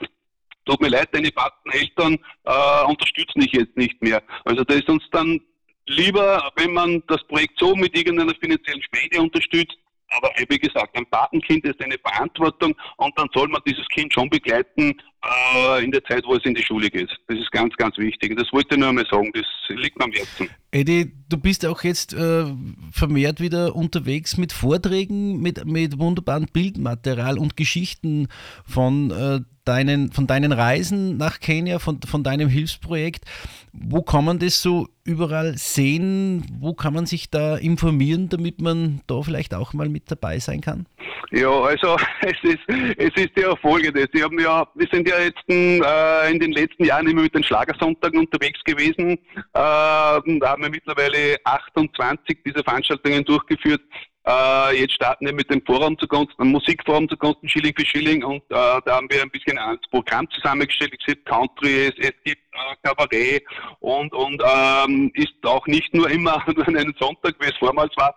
tut 0.64 0.81
mir 0.81 0.88
leid, 0.88 1.09
deine 1.12 1.31
Pateneltern 1.31 2.19
äh, 2.45 2.85
unterstützen 2.87 3.40
dich 3.40 3.53
jetzt 3.53 3.77
nicht 3.77 4.01
mehr. 4.03 4.23
Also 4.45 4.64
da 4.64 4.75
ist 4.75 4.88
uns 4.88 5.05
dann 5.12 5.40
lieber, 5.87 6.51
wenn 6.57 6.73
man 6.73 7.03
das 7.09 7.23
Projekt 7.29 7.59
so 7.59 7.75
mit 7.77 7.97
irgendeiner 7.97 8.35
finanziellen 8.40 8.83
Spende 8.83 9.21
unterstützt, 9.21 9.77
aber 10.09 10.31
wie 10.49 10.59
gesagt, 10.59 10.97
ein 10.97 11.07
Patenkind 11.07 11.64
ist 11.64 11.83
eine 11.83 11.99
Verantwortung 11.99 12.75
und 12.97 13.19
dann 13.19 13.29
soll 13.35 13.49
man 13.49 13.61
dieses 13.66 13.87
Kind 13.88 14.12
schon 14.12 14.31
begleiten, 14.31 15.01
äh, 15.24 15.85
in 15.85 15.90
der 15.90 16.05
Zeit, 16.05 16.24
wo 16.26 16.35
es 16.35 16.44
in 16.44 16.55
die 16.55 16.62
Schule 16.62 16.90
geht. 16.90 17.11
Das 17.29 17.38
ist 17.38 17.50
ganz, 17.50 17.74
ganz 17.76 17.96
wichtig. 17.98 18.37
Das 18.37 18.52
wollte 18.52 18.74
ich 18.74 18.79
nur 18.79 18.88
einmal 18.88 19.07
sagen, 19.11 19.31
das 19.35 19.46
liegt 19.68 19.98
mir 19.98 20.05
am 20.05 20.12
Herzen. 20.12 20.48
Eddie, 20.70 21.12
du 21.29 21.38
bist 21.38 21.64
auch 21.64 21.83
jetzt 21.83 22.12
äh, 22.12 22.44
vermehrt 22.92 23.40
wieder 23.40 23.74
unterwegs 23.74 24.37
mit 24.37 24.52
Vorträgen, 24.52 25.40
mit, 25.40 25.64
mit 25.64 25.98
wunderbarem 25.98 26.46
Bildmaterial 26.52 27.38
und 27.38 27.57
Geschichten 27.57 28.29
von, 28.66 29.11
äh, 29.11 29.40
deinen, 29.64 30.12
von 30.12 30.26
deinen 30.26 30.52
Reisen 30.52 31.16
nach 31.16 31.40
Kenia, 31.40 31.79
von, 31.79 32.00
von 32.02 32.22
deinem 32.22 32.48
Hilfsprojekt. 32.48 33.24
Wo 33.72 34.02
kann 34.02 34.24
man 34.24 34.38
das 34.38 34.62
so 34.62 34.88
überall 35.05 35.57
sehen? 35.57 36.44
Wo 36.61 36.74
kann 36.74 36.94
man 36.94 37.07
sich 37.07 37.31
da 37.31 37.57
informieren, 37.57 38.29
damit 38.29 38.61
man 38.61 39.00
da 39.07 39.22
vielleicht 39.22 39.55
auch 39.55 39.72
mal 39.72 39.88
mit 39.88 40.11
dabei 40.11 40.38
sein 40.38 40.61
kann? 40.61 40.87
Ja, 41.31 41.50
also 41.50 41.96
es 42.20 42.37
ist, 42.42 42.68
es 42.96 43.14
ist 43.16 43.37
ja 43.37 43.55
folgendes. 43.57 44.09
Wir, 44.12 44.24
haben 44.24 44.38
ja, 44.38 44.66
wir 44.74 44.88
sind 44.90 45.06
ja 45.07 45.19
jetzt 45.21 45.49
äh, 45.49 46.31
in 46.31 46.40
den 46.40 46.53
letzten 46.53 46.85
Jahren 46.85 47.09
immer 47.09 47.23
mit 47.23 47.35
den 47.35 47.45
Schlagersonntagen 47.45 48.19
unterwegs 48.19 48.62
gewesen. 48.64 49.19
Äh, 49.55 49.59
haben 49.59 50.62
wir 50.62 50.71
mittlerweile 50.71 51.37
28 51.45 52.38
dieser 52.45 52.64
Veranstaltungen 52.64 53.25
durchgeführt. 53.25 53.83
Äh, 54.27 54.81
jetzt 54.81 54.95
starten 54.95 55.27
wir 55.27 55.33
mit 55.33 55.49
dem 55.51 55.64
Forum 55.64 55.97
zugunsten, 55.99 56.49
Musikforum 56.49 57.09
zugunsten 57.09 57.49
Schilling 57.49 57.73
für 57.79 57.87
Schilling 57.87 58.25
und 58.25 58.42
äh, 58.51 58.81
da 58.85 58.97
haben 58.97 59.09
wir 59.09 59.23
ein 59.23 59.31
bisschen 59.31 59.57
ein 59.57 59.79
Programm 59.90 60.29
zusammengestellt. 60.31 60.95
Es 60.99 61.07
gibt 61.07 61.27
Country, 61.27 61.87
es, 61.87 61.95
es 61.99 62.14
gibt 62.25 62.42
äh, 62.53 62.75
Kabarett 62.83 63.45
und, 63.79 64.12
und 64.12 64.42
ähm, 64.45 65.12
ist 65.14 65.35
auch 65.45 65.66
nicht 65.69 65.95
nur 65.95 66.11
immer 66.11 66.45
an 66.66 66.77
einem 66.77 66.95
Sonntag, 66.99 67.37
wie 67.38 67.47
es 67.47 67.57
vormals 67.59 67.97
war, 67.97 68.16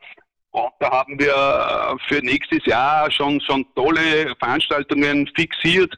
und 0.51 0.71
da 0.79 0.89
haben 0.89 1.19
wir 1.19 1.29
äh, 1.29 1.95
für 2.07 2.21
nächstes 2.23 2.65
Jahr 2.65 3.11
schon, 3.11 3.39
schon 3.41 3.65
tolle 3.75 4.35
Veranstaltungen 4.39 5.29
fixiert. 5.35 5.93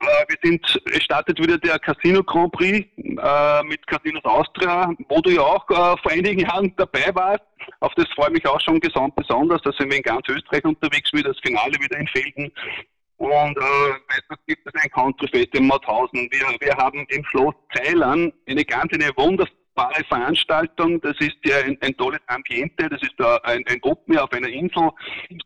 Äh, 0.00 0.06
Wir 0.28 0.36
sind, 0.42 0.80
es 0.92 1.02
startet 1.02 1.38
wieder 1.40 1.58
der 1.58 1.78
Casino 1.78 2.22
Grand 2.22 2.52
Prix 2.52 2.86
äh, 2.96 3.62
mit 3.64 3.86
Casinos 3.86 4.24
Austria, 4.24 4.92
wo 5.08 5.20
du 5.20 5.30
ja 5.30 5.40
auch 5.40 5.68
äh, 5.70 5.96
vor 6.02 6.12
einigen 6.12 6.40
Jahren 6.40 6.72
dabei 6.76 7.10
warst. 7.14 7.42
Auf 7.80 7.92
das 7.96 8.06
freue 8.14 8.28
ich 8.28 8.34
mich 8.34 8.46
auch 8.46 8.60
schon 8.60 8.80
besonders. 8.80 9.60
Da 9.62 9.72
sind 9.72 9.90
wir 9.90 9.96
in 9.96 10.02
ganz 10.02 10.28
Österreich 10.28 10.64
unterwegs, 10.64 11.12
wieder 11.12 11.32
das 11.32 11.40
Finale 11.40 11.72
wieder 11.80 11.98
in 11.98 12.06
Felden. 12.08 12.52
Und 13.16 13.56
äh, 13.56 13.60
weiter 13.60 14.40
gibt 14.46 14.64
es 14.64 14.82
ein 14.82 14.90
Countryfest 14.90 15.52
in 15.54 15.66
Mauthausen. 15.66 16.28
Wir, 16.30 16.46
wir 16.60 16.76
haben 16.76 17.04
im 17.08 17.24
Schloss 17.24 17.54
Zeilern 17.74 18.32
eine 18.48 18.64
ganz 18.64 18.92
eine 18.92 19.10
wunderbare 19.16 20.04
Veranstaltung. 20.08 21.00
Das 21.00 21.16
ist 21.18 21.36
ja 21.44 21.56
ein, 21.66 21.76
ein 21.80 21.96
tolles 21.96 22.20
Ambiente. 22.28 22.88
Das 22.88 23.02
ist 23.02 23.20
ein, 23.20 23.64
ein 23.66 23.80
Open 23.82 24.16
auf 24.18 24.30
einer 24.32 24.48
Insel. 24.48 24.90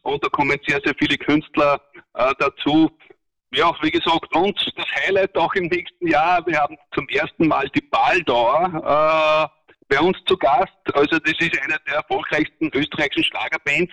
Und 0.02 0.22
da 0.22 0.28
kommen 0.28 0.58
sehr, 0.66 0.80
sehr 0.84 0.94
viele 0.98 1.16
Künstler 1.16 1.80
äh, 2.12 2.34
dazu. 2.38 2.90
Ja, 3.54 3.70
wie 3.82 3.90
gesagt, 3.90 4.34
und 4.34 4.72
das 4.76 4.86
Highlight 5.04 5.36
auch 5.36 5.52
im 5.54 5.66
nächsten 5.66 6.06
Jahr, 6.06 6.44
wir 6.46 6.58
haben 6.58 6.78
zum 6.94 7.06
ersten 7.08 7.46
Mal 7.48 7.68
die 7.74 7.82
Baldauer 7.82 9.50
äh, 9.50 9.94
bei 9.94 10.00
uns 10.00 10.16
zu 10.26 10.38
Gast. 10.38 10.72
Also 10.94 11.18
das 11.18 11.34
ist 11.38 11.60
eine 11.60 11.76
der 11.86 11.96
erfolgreichsten 11.96 12.70
österreichischen 12.72 13.24
Schlagerbands. 13.24 13.92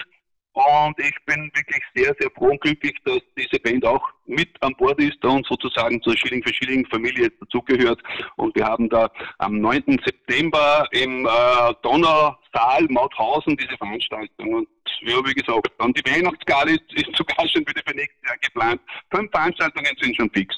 Und 0.53 0.99
ich 0.99 1.15
bin 1.25 1.51
wirklich 1.53 1.81
sehr, 1.95 2.13
sehr 2.19 2.29
froh 2.31 2.49
und 2.49 2.61
glücklich, 2.61 2.95
dass 3.05 3.19
diese 3.37 3.59
Band 3.59 3.85
auch 3.85 4.03
mit 4.25 4.49
an 4.61 4.75
Bord 4.77 4.99
ist 4.99 5.23
und 5.23 5.45
sozusagen 5.45 6.01
zur 6.01 6.17
Schilling 6.17 6.43
für 6.43 6.53
Schilling 6.53 6.85
Familie 6.87 7.29
dazugehört. 7.39 8.01
Und 8.35 8.55
wir 8.55 8.65
haben 8.65 8.89
da 8.89 9.09
am 9.37 9.59
9. 9.59 9.99
September 10.03 10.87
im 10.91 11.25
äh, 11.25 11.73
Donausaal 11.81 12.85
Mauthausen 12.89 13.57
diese 13.57 13.77
Veranstaltung. 13.77 14.53
Und 14.53 14.67
ja, 15.01 15.15
wie 15.25 15.33
gesagt, 15.33 15.71
dann 15.77 15.93
die 15.93 16.11
Weihnachtsgala 16.11 16.71
ist, 16.71 16.93
ist 16.93 17.15
sogar 17.15 17.47
schon 17.47 17.61
wieder 17.61 17.81
für 17.85 17.95
nächstes 17.95 18.21
Jahr 18.27 18.37
geplant. 18.41 18.81
Fünf 19.11 19.31
Veranstaltungen 19.31 19.95
sind 20.01 20.15
schon 20.15 20.29
fix. 20.31 20.55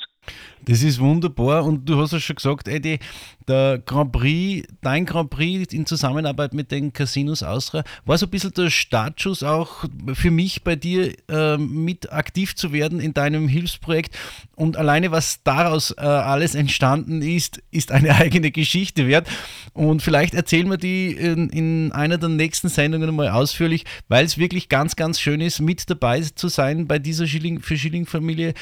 Das 0.65 0.84
ist 0.84 0.99
wunderbar 0.99 1.65
und 1.65 1.89
du 1.89 1.99
hast 1.99 2.13
ja 2.13 2.19
schon 2.19 2.36
gesagt, 2.36 2.67
Eddie, 2.67 2.99
der 3.47 3.79
Grand 3.84 4.12
Prix, 4.12 4.67
dein 4.81 5.05
Grand 5.05 5.31
Prix 5.31 5.73
in 5.73 5.88
Zusammenarbeit 5.88 6.53
mit 6.53 6.71
den 6.71 6.93
Casinos 6.93 7.41
Austria, 7.41 7.84
war 8.05 8.17
so 8.17 8.27
ein 8.27 8.29
bisschen 8.29 8.53
der 8.53 8.69
Startschuss 8.69 9.41
auch 9.41 9.86
für 10.13 10.29
mich 10.29 10.63
bei 10.63 10.75
dir 10.75 11.13
äh, 11.27 11.57
mit 11.57 12.13
aktiv 12.13 12.55
zu 12.55 12.71
werden 12.71 12.99
in 12.99 13.15
deinem 13.15 13.47
Hilfsprojekt. 13.47 14.15
Und 14.55 14.77
alleine 14.77 15.12
was 15.12 15.41
daraus 15.43 15.91
äh, 15.97 16.01
alles 16.01 16.53
entstanden 16.53 17.23
ist, 17.23 17.62
ist 17.71 17.91
eine 17.91 18.15
eigene 18.15 18.51
Geschichte 18.51 19.07
wert. 19.07 19.27
Und 19.73 20.03
vielleicht 20.03 20.36
erzählen 20.36 20.69
wir 20.69 20.77
die 20.77 21.12
in, 21.12 21.49
in 21.49 21.91
einer 21.91 22.19
der 22.19 22.29
nächsten 22.29 22.69
Sendungen 22.69 23.15
mal 23.15 23.29
ausführlich, 23.29 23.86
weil 24.10 24.25
es 24.25 24.38
wirklich 24.38 24.69
ganz, 24.69 24.95
ganz 24.95 25.19
schön 25.19 25.41
ist, 25.41 25.60
mit 25.60 25.89
dabei 25.89 26.21
zu 26.21 26.49
sein 26.49 26.88
bei 26.88 26.99
dieser 26.99 27.25
Schilling 27.25 27.62
für 27.62 27.77
Schilling 27.77 28.05
Familie 28.05 28.53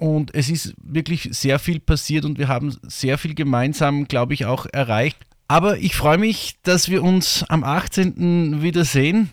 und 0.00 0.34
es 0.34 0.48
ist 0.48 0.74
wirklich 0.82 1.28
sehr 1.32 1.58
viel 1.58 1.78
passiert 1.78 2.24
und 2.24 2.38
wir 2.38 2.48
haben 2.48 2.74
sehr 2.84 3.18
viel 3.18 3.34
gemeinsam, 3.34 4.08
glaube 4.08 4.32
ich, 4.32 4.46
auch 4.46 4.64
erreicht. 4.72 5.18
Aber 5.46 5.76
ich 5.76 5.94
freue 5.94 6.16
mich, 6.16 6.56
dass 6.62 6.88
wir 6.88 7.02
uns 7.02 7.44
am 7.50 7.64
18. 7.64 8.62
wiedersehen. 8.62 9.30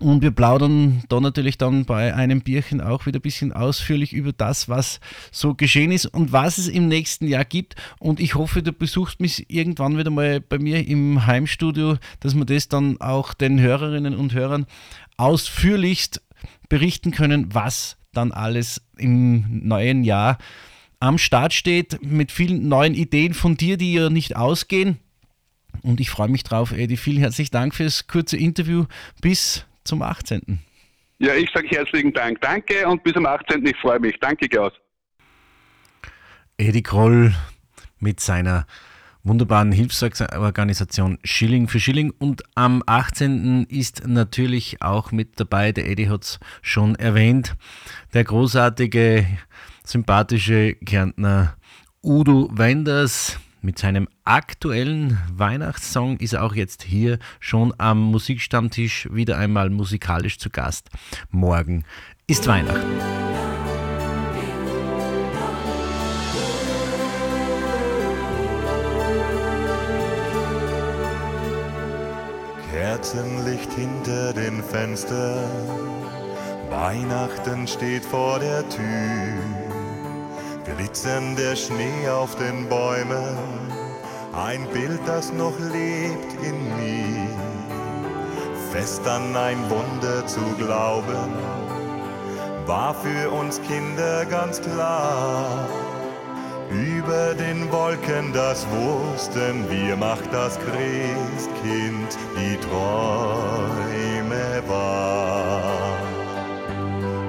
Und 0.00 0.22
wir 0.22 0.30
plaudern 0.30 1.02
da 1.08 1.20
natürlich 1.20 1.58
dann 1.58 1.84
bei 1.84 2.14
einem 2.14 2.40
Bierchen 2.40 2.80
auch 2.80 3.04
wieder 3.04 3.18
ein 3.18 3.22
bisschen 3.22 3.52
ausführlich 3.52 4.12
über 4.14 4.32
das, 4.32 4.68
was 4.68 5.00
so 5.30 5.54
geschehen 5.54 5.92
ist 5.92 6.06
und 6.06 6.32
was 6.32 6.56
es 6.56 6.68
im 6.68 6.88
nächsten 6.88 7.26
Jahr 7.26 7.44
gibt. 7.44 7.74
Und 7.98 8.18
ich 8.18 8.34
hoffe, 8.34 8.62
du 8.62 8.72
besuchst 8.72 9.20
mich 9.20 9.50
irgendwann 9.50 9.98
wieder 9.98 10.10
mal 10.10 10.40
bei 10.40 10.58
mir 10.58 10.86
im 10.86 11.26
Heimstudio, 11.26 11.96
dass 12.20 12.34
wir 12.34 12.44
das 12.46 12.68
dann 12.68 12.98
auch 13.00 13.34
den 13.34 13.60
Hörerinnen 13.60 14.14
und 14.14 14.32
Hörern 14.32 14.66
ausführlichst 15.18 16.22
berichten 16.68 17.10
können, 17.10 17.52
was 17.52 17.98
dann 18.18 18.32
alles 18.32 18.82
im 18.96 19.66
neuen 19.66 20.02
Jahr 20.02 20.38
am 21.00 21.18
Start 21.18 21.52
steht, 21.52 22.02
mit 22.02 22.32
vielen 22.32 22.68
neuen 22.68 22.94
Ideen 22.94 23.32
von 23.32 23.56
dir, 23.56 23.76
die 23.76 23.94
ja 23.94 24.10
nicht 24.10 24.34
ausgehen. 24.34 24.98
Und 25.82 26.00
ich 26.00 26.10
freue 26.10 26.28
mich 26.28 26.42
drauf, 26.42 26.72
Eddie. 26.72 26.96
Vielen 26.96 27.18
herzlichen 27.18 27.52
Dank 27.52 27.74
fürs 27.74 28.08
kurze 28.08 28.36
Interview. 28.36 28.86
Bis 29.20 29.64
zum 29.84 30.02
18. 30.02 30.58
Ja, 31.20 31.34
ich 31.34 31.48
sage 31.52 31.68
herzlichen 31.68 32.12
Dank. 32.12 32.40
Danke 32.40 32.86
und 32.88 33.02
bis 33.04 33.14
am 33.14 33.26
18. 33.26 33.64
Ich 33.64 33.76
freue 33.76 34.00
mich. 34.00 34.16
Danke, 34.20 34.48
Klaus. 34.48 34.72
Eddie 36.56 36.82
Kroll 36.82 37.34
mit 38.00 38.18
seiner 38.18 38.66
wunderbaren 39.24 39.72
Hilfsorganisation 39.72 41.18
Schilling 41.24 41.68
für 41.68 41.80
Schilling. 41.80 42.12
Und 42.18 42.42
am 42.54 42.82
18. 42.86 43.64
ist 43.64 44.06
natürlich 44.06 44.82
auch 44.82 45.12
mit 45.12 45.38
dabei, 45.40 45.72
der 45.72 45.88
Eddie 45.88 46.08
hat 46.08 46.24
es 46.24 46.40
schon 46.62 46.94
erwähnt, 46.94 47.54
der 48.14 48.24
großartige, 48.24 49.26
sympathische 49.84 50.74
Kärntner 50.74 51.56
Udo 52.02 52.48
Wenders. 52.52 53.38
Mit 53.60 53.78
seinem 53.78 54.08
aktuellen 54.24 55.18
Weihnachtssong 55.32 56.18
ist 56.18 56.34
er 56.34 56.44
auch 56.44 56.54
jetzt 56.54 56.84
hier 56.84 57.18
schon 57.40 57.74
am 57.78 58.00
Musikstammtisch 58.00 59.08
wieder 59.10 59.36
einmal 59.36 59.68
musikalisch 59.68 60.38
zu 60.38 60.48
Gast. 60.48 60.90
Morgen 61.30 61.84
ist 62.28 62.46
Weihnachten. 62.46 63.37
Kerzenlicht 72.98 73.72
hinter 73.74 74.32
den 74.32 74.60
Fenstern, 74.60 75.48
Weihnachten 76.68 77.68
steht 77.68 78.04
vor 78.04 78.40
der 78.40 78.68
Tür, 78.68 79.38
glitzernder 80.64 81.54
Schnee 81.54 82.08
auf 82.08 82.34
den 82.34 82.68
Bäumen, 82.68 83.38
ein 84.32 84.66
Bild, 84.72 84.98
das 85.06 85.32
noch 85.32 85.56
lebt 85.60 86.32
in 86.42 86.76
mir, 86.76 87.28
fest 88.72 89.06
an 89.06 89.36
ein 89.36 89.58
Wunder 89.70 90.26
zu 90.26 90.40
glauben, 90.58 91.32
war 92.66 92.94
für 92.94 93.30
uns 93.30 93.60
Kinder 93.62 94.24
ganz 94.24 94.60
klar. 94.60 95.68
Über 97.08 97.32
den 97.32 97.72
Wolken, 97.72 98.34
das 98.34 98.66
wussten 98.68 99.64
wir, 99.70 99.96
macht 99.96 100.30
das 100.30 100.58
Christkind 100.58 102.18
die 102.36 102.58
Träume 102.60 104.62
wahr. 104.66 105.96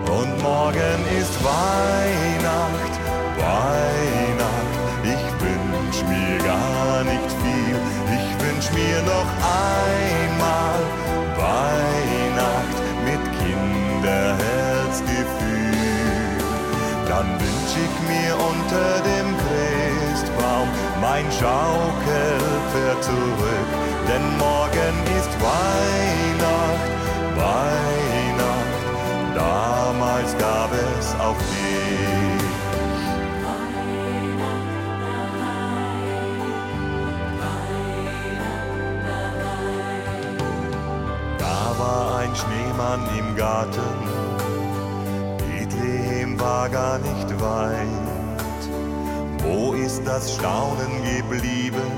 Und 0.04 0.38
morgen 0.44 1.06
ist 1.18 1.42
Weihnacht, 1.42 3.00
Weihnacht. 3.38 4.76
Ich 5.06 5.24
wünsch 5.46 6.04
mir 6.10 6.38
gar 6.44 7.06
nicht 7.06 7.32
viel, 7.42 7.80
ich 8.18 8.28
wünsch 8.44 8.70
mir 8.74 9.02
noch 9.04 9.32
einmal 9.64 10.82
Weihnacht 11.38 12.78
mit 13.06 13.22
Kinderherzgefühl. 13.40 15.72
Dann 17.08 17.40
wünsch 17.40 17.78
ich 17.78 17.96
mir 18.10 18.36
unter 18.36 19.00
Christbaum 19.04 19.19
nein, 21.20 21.32
schaukelte 21.32 23.02
zurück, 23.02 23.70
denn 24.08 24.38
morgen 24.38 24.96
ist 25.18 25.32
Weihnacht, 25.42 26.90
Weihnacht, 27.36 28.82
damals 29.36 30.38
gab 30.38 30.72
es 30.72 31.16
auch 31.20 31.38
dich. 31.38 31.90
Da 41.38 41.76
war 41.78 42.20
ein 42.20 42.36
Schneemann 42.36 43.02
im 43.18 43.36
Garten, 43.36 43.82
Bethlehem 45.38 46.40
war 46.40 46.70
gar 46.70 47.00
nicht 47.00 47.42
weit. 47.42 47.99
Wo 49.44 49.74
ist 49.74 50.02
das 50.06 50.34
Staunen 50.36 51.04
geblieben? 51.04 51.92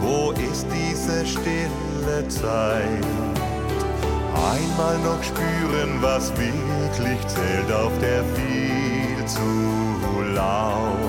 Wo 0.00 0.32
ist 0.32 0.66
diese 0.72 1.26
stille 1.26 2.28
Zeit? 2.28 3.06
Einmal 4.34 4.98
noch 4.98 5.22
spüren, 5.22 6.00
was 6.00 6.30
wirklich 6.36 7.18
zählt 7.26 7.72
auf 7.72 7.92
der 8.00 8.22
viel 8.36 9.24
zu 9.26 10.22
lauten 10.34 11.06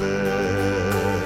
Welt. 0.00 1.22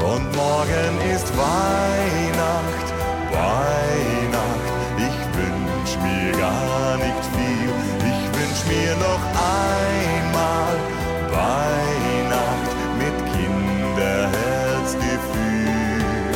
Und 0.00 0.36
morgen 0.36 0.94
ist 1.14 1.28
Weihnacht, 1.36 2.88
Weihnacht. 3.32 4.68
Ich 4.96 5.18
wünsch 5.36 5.98
mir 6.02 6.32
gar 6.38 6.96
nicht 6.96 7.24
viel. 7.36 7.70
Ich 8.10 8.22
wünsch 8.38 8.62
mir 8.68 8.94
noch 8.96 9.33
Weihnacht 11.34 12.70
mit 12.98 13.16
Kinderherzgefühl. 13.32 16.32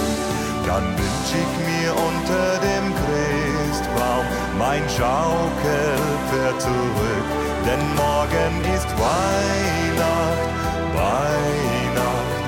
Dann 0.66 0.84
wünsch 0.98 1.32
ich 1.42 1.52
mir 1.68 1.90
unter 2.08 2.46
dem 2.68 2.86
Christbaum 3.00 4.26
mein 4.58 4.84
Schaukelpferd 4.88 6.58
zurück. 6.60 7.28
Denn 7.66 7.82
morgen 7.94 8.54
ist 8.74 8.90
Weihnacht, 8.98 10.50
Weihnacht. 10.94 12.42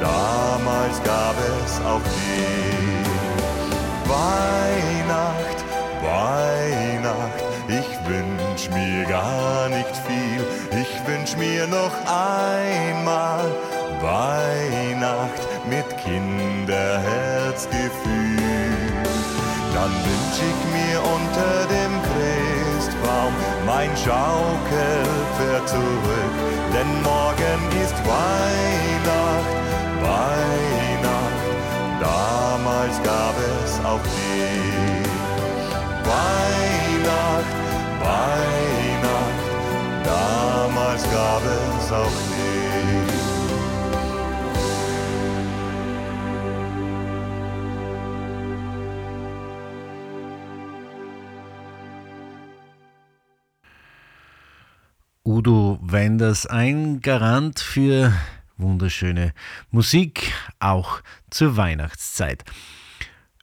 Damals 0.00 1.02
gab 1.02 1.36
es 1.64 1.80
auch 1.80 2.02
dich. 2.02 3.06
Weihnacht, 4.08 5.64
Weihnacht, 6.02 7.44
ich 7.68 7.98
wünsch 8.08 8.70
mir 8.70 9.04
gar 9.06 9.68
nicht 9.68 9.76
viel, 9.76 9.86
ich 9.86 9.95
wünsch 11.26 11.36
mir 11.36 11.66
noch 11.66 11.90
einmal 12.06 13.52
Weihnacht 14.00 15.42
mit 15.68 15.84
Kinderherzgefühl. 15.98 18.38
Dann 19.74 19.90
wünsch 19.90 20.38
ich 20.38 20.64
mir 20.72 21.02
unter 21.02 21.66
dem 21.66 22.00
Christbaum 22.06 23.34
mein 23.66 23.90
Schaukelpferd 23.96 25.68
zurück, 25.68 26.34
denn 26.72 27.02
morgen 27.02 27.72
ist 27.82 27.96
Weihnacht, 28.06 29.50
Weihnacht. 30.02 31.42
Damals 32.00 33.02
gab 33.02 33.34
es 33.64 33.80
auch 33.84 34.02
dich. 34.02 35.10
Weihnacht, 36.04 37.56
Weihnacht, 38.00 38.95
damals 40.96 41.10
gab 41.12 41.42
es 41.78 41.92
auch 41.92 42.10
dich. 42.10 43.16
Udo 55.24 55.78
Wenders, 55.82 56.46
ein 56.46 57.00
Garant 57.00 57.58
für 57.60 58.12
wunderschöne 58.56 59.34
Musik, 59.70 60.32
auch 60.60 61.00
zur 61.30 61.56
Weihnachtszeit. 61.56 62.44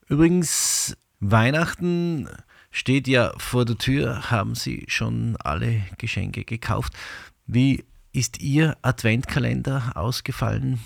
Übrigens, 0.08 0.98
Weihnachten 1.20 2.30
steht 2.72 3.08
ja 3.08 3.34
vor 3.38 3.66
der 3.66 3.78
Tür. 3.78 4.32
Haben 4.32 4.56
Sie 4.56 4.86
schon 4.88 5.36
alle 5.38 5.82
Geschenke 5.98 6.46
gekauft? 6.46 6.94
Wie 7.46 7.84
ist 8.14 8.42
Ihr 8.42 8.78
Adventkalender 8.82 9.98
ausgefallen? 9.98 10.80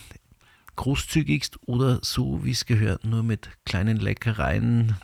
Großzügigst 0.75 1.59
oder 1.67 1.99
so, 2.01 2.43
wie 2.43 2.51
es 2.51 2.65
gehört, 2.65 3.05
nur 3.05 3.21
mit 3.21 3.49
kleinen 3.65 3.97
Leckereien, 3.97 4.97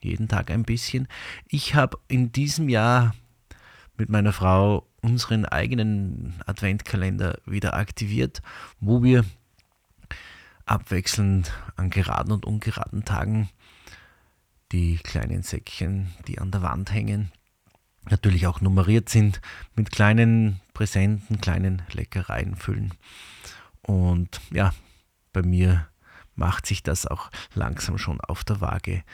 jeden 0.00 0.28
Tag 0.28 0.50
ein 0.50 0.62
bisschen? 0.62 1.08
Ich 1.48 1.74
habe 1.74 1.98
in 2.06 2.30
diesem 2.30 2.68
Jahr 2.68 3.14
mit 3.96 4.08
meiner 4.08 4.32
Frau 4.32 4.86
unseren 5.02 5.46
eigenen 5.46 6.34
Adventkalender 6.46 7.38
wieder 7.44 7.74
aktiviert, 7.74 8.40
wo 8.78 9.02
wir 9.02 9.24
abwechselnd 10.66 11.52
an 11.74 11.90
geraden 11.90 12.32
und 12.32 12.46
ungeraden 12.46 13.04
Tagen 13.04 13.50
die 14.70 14.98
kleinen 14.98 15.42
Säckchen, 15.42 16.12
die 16.28 16.38
an 16.38 16.52
der 16.52 16.62
Wand 16.62 16.92
hängen, 16.92 17.32
natürlich 18.08 18.46
auch 18.46 18.60
nummeriert 18.60 19.08
sind, 19.08 19.40
mit 19.74 19.90
kleinen 19.90 20.60
Präsenten, 20.80 21.42
kleinen 21.42 21.82
Leckereien 21.92 22.56
füllen. 22.56 22.94
Und 23.82 24.40
ja, 24.50 24.72
bei 25.30 25.42
mir 25.42 25.86
macht 26.36 26.64
sich 26.64 26.82
das 26.82 27.04
auch 27.04 27.30
langsam 27.52 27.98
schon 27.98 28.18
auf 28.22 28.44
der 28.44 28.62
Waage 28.62 29.04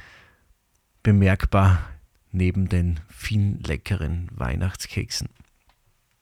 bemerkbar 1.02 1.82
neben 2.30 2.68
den 2.68 3.00
vielen 3.08 3.58
leckeren 3.64 4.28
Weihnachtskeksen. 4.30 5.28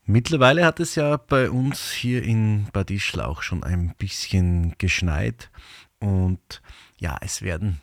Mittlerweile 0.07 0.65
hat 0.65 0.81
es 0.81 0.95
ja 0.95 1.19
bei 1.19 1.51
uns 1.51 1.93
hier 1.93 2.23
in 2.23 2.69
Bad 2.73 2.91
Ischl 2.91 3.21
auch 3.21 3.43
schon 3.43 3.65
ein 3.65 3.95
bisschen 3.99 4.79
geschneit 4.79 5.51
und 6.01 6.63
ja, 6.97 7.19
es 7.21 7.43
werden 7.43 7.83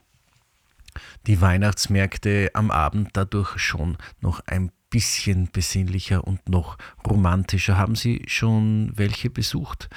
die 1.28 1.42
Weihnachtsmärkte 1.42 2.50
am 2.56 2.72
Abend 2.72 3.12
dadurch 3.14 3.60
schon 3.60 4.00
noch 4.20 4.40
ein 4.48 4.72
bisschen 4.92 5.50
besinnlicher 5.52 6.24
und 6.28 6.48
noch 6.48 6.78
romantischer. 7.08 7.78
Haben 7.78 7.96
Sie 7.96 8.24
schon 8.28 8.92
welche 8.96 9.32
besucht? 9.32 9.90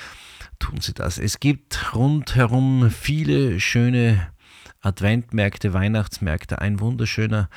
Tun 0.59 0.81
Sie 0.81 0.95
das. 0.95 1.19
Es 1.19 1.41
gibt 1.41 1.95
rundherum 1.95 2.91
viele 2.91 3.61
schöne 3.61 4.29
Adventmärkte, 4.81 5.75
Weihnachtsmärkte. 5.75 6.61
Ein 6.61 6.81
wunderschöner 6.81 7.51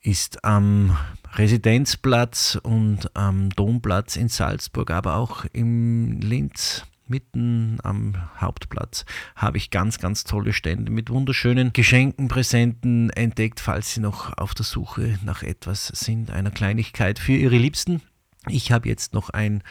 ist 0.00 0.44
am 0.44 0.96
Residenzplatz 1.34 2.58
und 2.62 3.14
am 3.16 3.50
Domplatz 3.50 4.16
in 4.16 4.28
Salzburg, 4.28 4.90
aber 4.90 5.16
auch 5.16 5.44
im 5.52 6.20
Linz 6.20 6.86
mitten 7.12 7.78
am 7.82 8.14
Hauptplatz 8.40 9.04
habe 9.36 9.58
ich 9.58 9.70
ganz, 9.70 9.98
ganz 9.98 10.24
tolle 10.24 10.54
Stände 10.54 10.90
mit 10.90 11.10
wunderschönen 11.10 11.74
Geschenken, 11.74 12.28
Präsenten 12.28 13.10
entdeckt, 13.10 13.60
falls 13.60 13.92
Sie 13.92 14.00
noch 14.00 14.36
auf 14.38 14.54
der 14.54 14.64
Suche 14.64 15.18
nach 15.22 15.42
etwas 15.42 15.88
sind, 15.88 16.30
einer 16.30 16.50
Kleinigkeit 16.50 17.18
für 17.18 17.34
Ihre 17.34 17.58
Liebsten. 17.58 18.00
Ich 18.48 18.72
habe 18.72 18.88
jetzt 18.88 19.12
noch 19.12 19.28
ein 19.28 19.62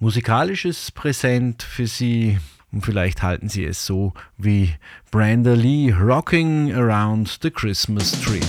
musikalisches 0.00 0.90
Präsent 0.90 1.62
für 1.62 1.86
Sie 1.86 2.40
und 2.72 2.84
vielleicht 2.84 3.22
halten 3.22 3.48
Sie 3.48 3.64
es 3.64 3.86
so 3.86 4.12
wie 4.36 4.74
Brenda 5.12 5.54
Lee 5.54 5.92
Rocking 5.92 6.74
Around 6.74 7.38
the 7.42 7.50
Christmas 7.50 8.10
Tree. 8.20 8.40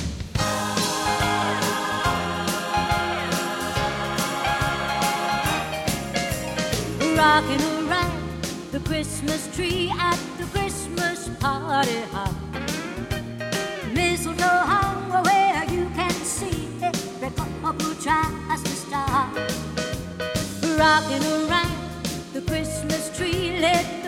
rocking 7.40 7.79
Christmas 9.00 9.56
tree 9.56 9.90
at 9.98 10.20
the 10.38 10.44
Christmas 10.48 11.30
party 11.40 12.02
hop. 12.12 12.36
Mistletoe 13.94 14.44
hung 14.44 15.24
where 15.24 15.64
you 15.72 15.90
can 15.96 16.12
see 16.12 16.68
every 16.84 17.30
couple 17.30 17.96
tries 17.96 18.62
to 18.62 18.70
stop. 18.70 19.34
Rocking 20.78 21.24
around 21.24 21.80
the 22.34 22.42
Christmas 22.42 23.18
tree, 23.18 23.62
let 23.62 23.99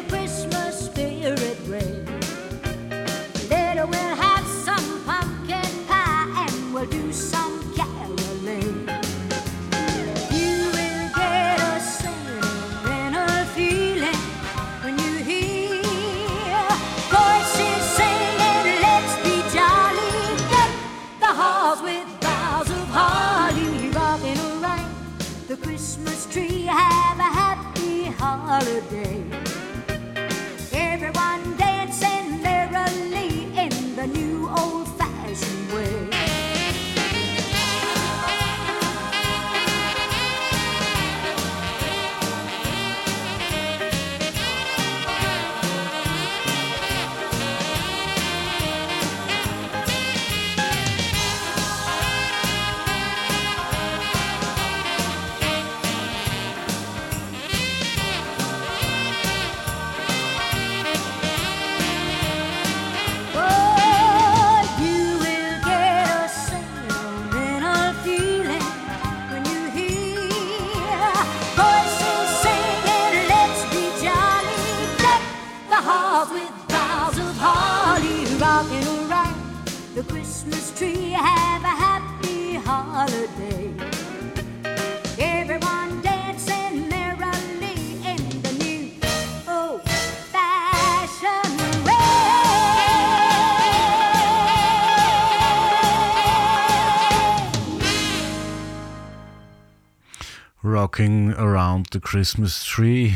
Rocking 100.92 101.34
Around 101.36 101.88
the 101.94 102.02
Christmas 102.02 102.66
Tree. 102.66 103.14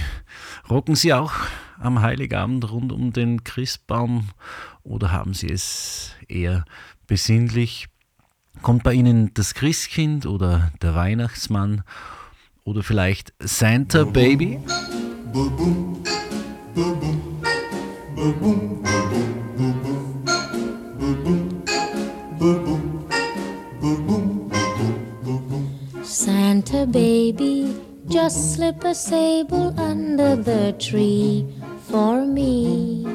Rocken 0.69 0.95
Sie 0.95 1.13
auch 1.13 1.33
am 1.77 2.01
Heiligabend 2.01 2.71
rund 2.71 2.93
um 2.93 3.11
den 3.11 3.43
Christbaum 3.43 4.29
oder 4.83 5.11
haben 5.11 5.33
Sie 5.33 5.49
es 5.49 6.11
eher 6.29 6.63
besinnlich? 7.05 7.87
Kommt 8.61 8.83
bei 8.83 8.93
Ihnen 8.93 9.33
das 9.33 9.55
Christkind 9.55 10.25
oder 10.25 10.71
der 10.81 10.95
Weihnachtsmann 10.95 11.83
oder 12.63 12.81
vielleicht 12.81 13.33
Santa 13.39 14.05
Baby? 14.05 14.61
Santa 26.25 26.87
baby, 26.87 27.79
just 28.07 28.55
slip 28.55 28.83
a 28.83 28.95
sable 28.95 29.79
under 29.79 30.35
the 30.35 30.73
tree 30.79 31.45
for 31.87 32.25
me. 32.25 33.05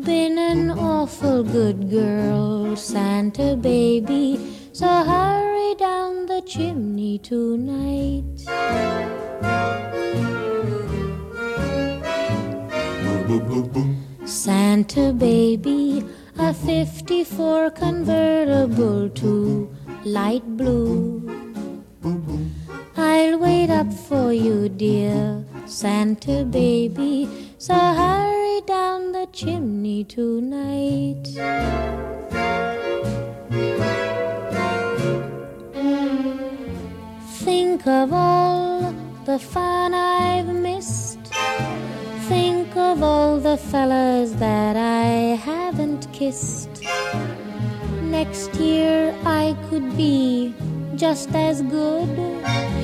Been 0.00 0.36
an 0.36 0.72
awful 0.72 1.44
good 1.44 1.90
girl, 1.90 2.74
Santa 2.74 3.54
baby, 3.54 4.36
so 4.72 4.88
hurry 5.04 5.76
down 5.76 6.26
the 6.26 6.42
chimney 6.44 7.18
tonight. 7.20 8.24
Santa 14.24 15.12
baby, 15.12 16.04
a 16.36 16.52
54 16.52 17.70
convertible 17.70 19.08
to 19.10 19.72
light 20.04 20.44
blue. 20.56 21.23
Up 23.70 23.92
for 23.92 24.30
you, 24.30 24.68
dear 24.68 25.42
Santa 25.64 26.44
baby. 26.44 27.28
So 27.56 27.74
hurry 27.74 28.60
down 28.66 29.12
the 29.12 29.26
chimney 29.32 30.04
tonight. 30.04 31.24
Think 37.42 37.86
of 37.86 38.12
all 38.12 38.94
the 39.24 39.38
fun 39.38 39.94
I've 39.94 40.54
missed. 40.54 41.20
Think 42.28 42.76
of 42.76 43.02
all 43.02 43.38
the 43.38 43.56
fellas 43.56 44.32
that 44.32 44.76
I 44.76 45.36
haven't 45.36 46.12
kissed. 46.12 46.82
Next 48.02 48.54
year 48.56 49.14
I 49.24 49.56
could 49.68 49.96
be 49.96 50.54
just 50.96 51.34
as 51.34 51.62
good 51.62 52.83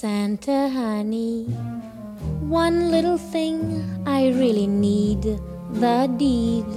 Santa 0.00 0.68
honey, 0.68 1.42
one 2.38 2.88
little 2.92 3.18
thing 3.18 3.82
I 4.06 4.28
really 4.28 4.68
need 4.68 5.22
the 5.72 6.08
deed 6.16 6.72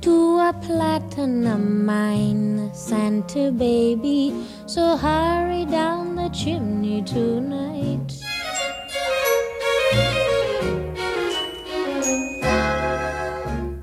to 0.00 0.14
a 0.38 0.54
platinum 0.62 1.84
mine, 1.84 2.70
Santa 2.72 3.52
baby. 3.52 4.32
So 4.64 4.96
hurry 4.96 5.66
down 5.66 6.16
the 6.16 6.30
chimney 6.30 7.02
tonight. 7.02 8.10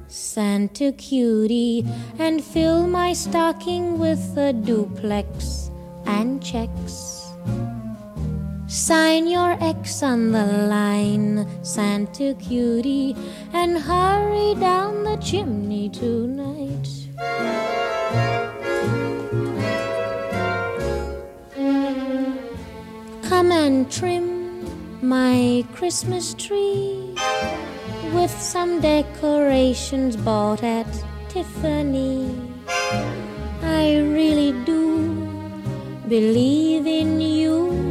Santa 0.08 0.92
cutie, 0.94 1.86
and 2.18 2.44
fill 2.44 2.88
my 2.88 3.14
stocking 3.14 4.00
with 4.00 4.36
a 4.36 4.52
duplex 4.52 5.70
and 6.08 6.44
checks. 6.44 7.11
Sign 8.72 9.28
your 9.28 9.58
X 9.60 10.02
on 10.02 10.32
the 10.32 10.46
line, 10.46 11.46
Santa 11.62 12.34
cutie, 12.36 13.18
and 13.52 13.78
hurry 13.78 14.56
down 14.62 15.04
the 15.04 15.18
chimney 15.18 15.90
tonight. 15.90 16.88
Come 23.28 23.52
and 23.52 23.92
trim 23.92 24.64
my 25.06 25.66
Christmas 25.74 26.34
tree 26.36 27.14
with 28.14 28.32
some 28.32 28.80
decorations 28.80 30.16
bought 30.16 30.64
at 30.64 30.88
Tiffany. 31.28 32.34
I 33.64 33.98
really 34.00 34.54
do 34.64 35.28
believe 36.08 36.88
in 36.88 37.20
you. 37.20 37.91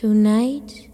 Tonight. 0.00 0.88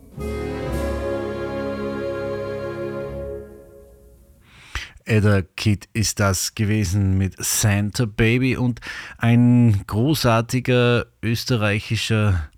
Edda 5.05 5.43
Kid 5.55 5.89
ist 5.93 6.19
das 6.19 6.57
gewesen 6.57 7.17
mit 7.17 7.37
Santa 7.39 8.07
Baby 8.07 8.57
und 8.57 8.81
ein 9.19 9.85
großartiger 9.87 11.07
österreichischer 11.23 12.51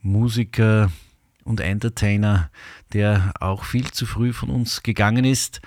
Musiker 0.00 0.90
und 1.44 1.60
Entertainer, 1.60 2.50
der 2.94 3.34
auch 3.38 3.64
viel 3.64 3.90
zu 3.90 4.06
früh 4.06 4.32
von 4.32 4.48
uns 4.48 4.82
gegangen 4.82 5.26
ist, 5.26 5.60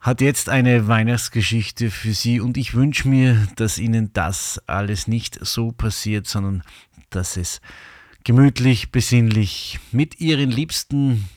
hat 0.00 0.20
jetzt 0.20 0.50
eine 0.50 0.86
Weihnachtsgeschichte 0.86 1.90
für 1.90 2.12
Sie 2.12 2.40
und 2.40 2.58
ich 2.58 2.74
wünsche 2.74 3.08
mir, 3.08 3.48
dass 3.56 3.78
Ihnen 3.78 4.12
das 4.12 4.60
alles 4.66 5.08
nicht 5.08 5.38
so 5.40 5.72
passiert, 5.72 6.26
sondern 6.26 6.62
dass 7.08 7.38
es 7.38 7.62
gemütlich, 8.24 8.90
besinnlich 8.90 9.78
mit 9.92 10.20
Ihren 10.20 10.50
Liebsten 10.50 11.28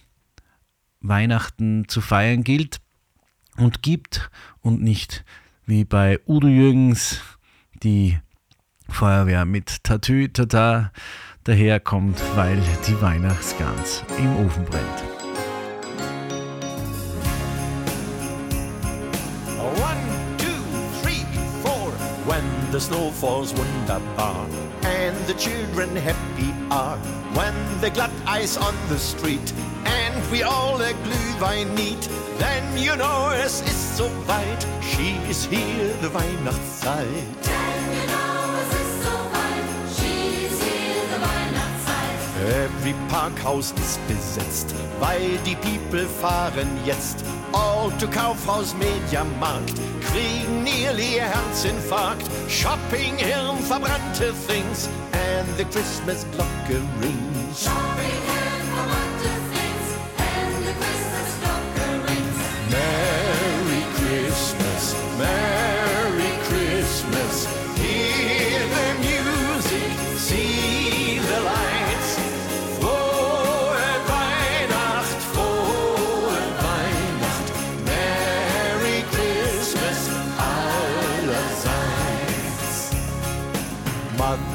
Weihnachten 1.01 1.87
zu 1.87 2.01
feiern 2.01 2.43
gilt 2.43 2.79
und 3.57 3.81
gibt 3.81 4.29
und 4.61 4.81
nicht 4.81 5.25
wie 5.65 5.83
bei 5.83 6.19
Udo 6.27 6.47
Jürgens 6.47 7.21
die 7.83 8.19
Feuerwehr 8.87 9.45
mit 9.45 9.83
Tatü 9.83 10.27
Tata 10.29 10.91
daherkommt, 11.43 12.21
weil 12.35 12.61
die 12.87 13.01
Weihnachtsgans 13.01 14.03
im 14.17 14.35
Ofen 14.45 14.65
brennt. 14.65 15.03
When 22.27 22.71
the 22.71 22.79
snow 22.79 23.11
falls 23.11 23.51
wunderbar. 23.57 24.47
And 24.83 25.17
the 25.27 25.33
children 25.33 25.95
happy 25.95 26.20
are, 26.71 26.97
when 27.35 27.53
the 27.81 27.91
glatt 27.91 28.11
ice 28.25 28.57
on 28.57 28.73
the 28.87 28.97
street 28.97 29.53
and 29.85 30.31
we 30.31 30.41
all 30.41 30.81
a 30.81 30.93
Glühwein 31.05 31.75
need, 31.75 32.01
then 32.39 32.63
you 32.77 32.95
know 32.95 33.29
es 33.33 33.61
ist 33.61 33.97
soweit. 33.97 34.65
She 34.81 35.17
is 35.29 35.45
here, 35.45 35.93
the 36.01 36.09
Weihnachtszeit. 36.09 37.51
Every 42.41 42.95
Parkhaus 43.07 43.71
ist 43.77 43.99
besetzt, 44.07 44.73
weil 44.99 45.37
die 45.45 45.55
People 45.55 46.07
fahren 46.21 46.67
jetzt. 46.85 47.23
All 47.53 47.91
to 47.99 48.07
Kaufhaus 48.07 48.73
Mediamarkt, 48.75 49.73
kriegen 50.11 50.63
nearly 50.63 51.19
Herzinfarkt. 51.19 52.25
Shopping, 52.49 53.15
Hirn, 53.17 53.59
verbrannte 53.59 54.33
Things, 54.47 54.89
and 55.41 55.57
the 55.57 55.65
Christmas 55.65 56.23
clock 56.35 56.69
rings. 56.69 57.90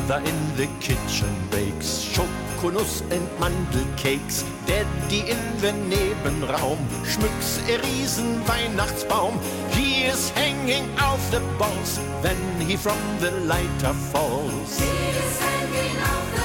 Mother 0.06 0.28
in 0.28 0.56
the 0.56 0.68
kitchen 0.78 1.34
bakes 1.50 2.14
Schokonuss 2.14 3.00
and 3.10 3.26
Mandelcakes. 3.40 4.44
Daddy 4.64 5.30
in 5.32 5.42
the 5.58 5.72
Nebenraum 5.90 6.78
schmücks 7.02 7.58
a 7.68 7.78
riesen 7.82 8.40
Weihnachtsbaum. 8.46 9.34
He 9.72 10.04
is 10.04 10.30
hanging 10.30 10.86
off 11.00 11.18
the 11.32 11.40
balls 11.58 11.98
when 12.22 12.38
he 12.60 12.76
from 12.76 13.00
the 13.18 13.32
lighter 13.50 13.94
falls. 14.12 14.78
Finally 14.78 15.90
the 15.98 16.35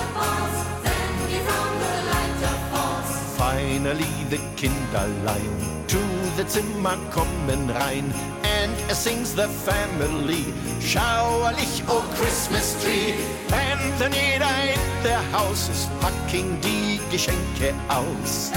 Kinderlein. 4.57 5.57
To 5.87 5.97
the 6.37 6.45
Zimmer 6.47 6.97
kommen 7.09 7.69
rein. 7.69 8.13
And 8.43 8.95
sings 8.95 9.33
the 9.33 9.47
family. 9.47 10.53
Schauerlich 10.79 11.83
oh 11.87 12.03
Christmas 12.15 12.75
tree. 12.83 13.15
And 13.51 13.81
then 13.97 14.11
jeder 14.13 14.51
in 14.73 15.03
der 15.03 15.21
Haus? 15.31 15.69
Ist 15.69 15.89
packing 15.99 16.59
die 16.61 16.99
Geschenke 17.11 17.73
aus. 17.87 18.51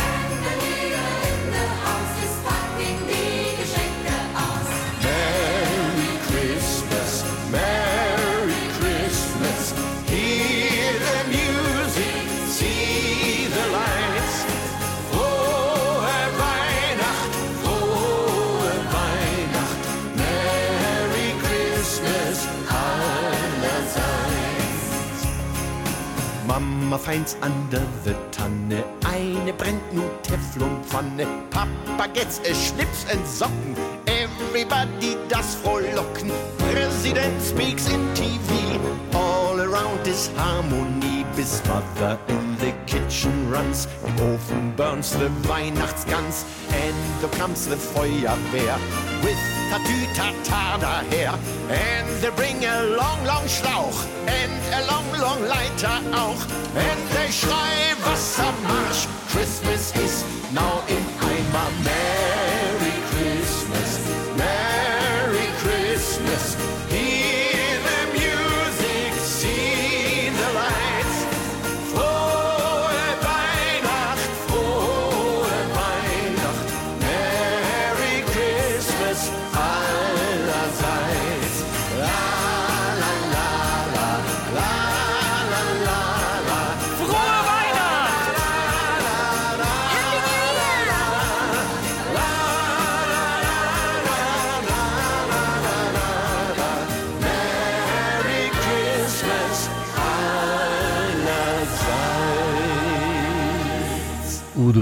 Mama 26.95 27.07
finds 27.07 27.37
under 27.43 27.83
the 28.05 28.15
Tanne 28.31 28.85
eine 29.05 29.53
brennt 29.53 29.93
nu 29.93 30.03
Teflonpfanne. 30.23 31.27
Papa 31.51 32.09
gets 32.15 32.39
a 32.39 32.55
Schlips 32.55 33.05
and 33.11 33.27
Socken. 33.27 33.75
Everybody 34.07 35.17
does 35.29 35.57
frohlocken. 35.57 36.31
President 36.73 37.43
speaks 37.43 37.89
in 37.89 38.01
TV. 38.15 38.79
All 39.13 39.61
around 39.61 40.07
is 40.07 40.31
harmony. 40.37 41.27
Bis 41.35 41.61
Mother 41.67 42.17
in 42.29 42.57
the 42.59 42.73
kitchen 42.87 43.51
runs. 43.51 43.89
Im 44.07 44.15
Ofen 44.17 44.77
burns 44.77 45.11
the 45.19 45.31
Weihnachtsgans. 45.49 46.45
And 46.71 46.95
the 47.21 47.29
comes 47.37 47.67
the 47.67 47.77
Feuerwehr. 47.77 48.79
With 49.25 49.54
Tatütata 49.75 50.79
daher. 50.79 51.35
And 51.69 52.07
they 52.23 52.31
bring 52.31 52.65
a 52.65 52.85
long, 52.97 53.25
long 53.25 53.45
Schlauch. 53.49 54.07
And 54.29 54.53
a 54.73 54.87
long, 54.87 55.05
long 55.19 55.43
Leiter 55.49 55.99
auch. 56.15 56.43
And 56.77 57.01
they 57.11 57.33
schrei 57.33 57.95
Wassermarsch. 58.05 59.09
Christmas 59.33 59.93
is 59.97 60.25
now 60.53 60.81
in 60.87 61.03
Eimer. 61.19 61.71
Merry 61.85 62.14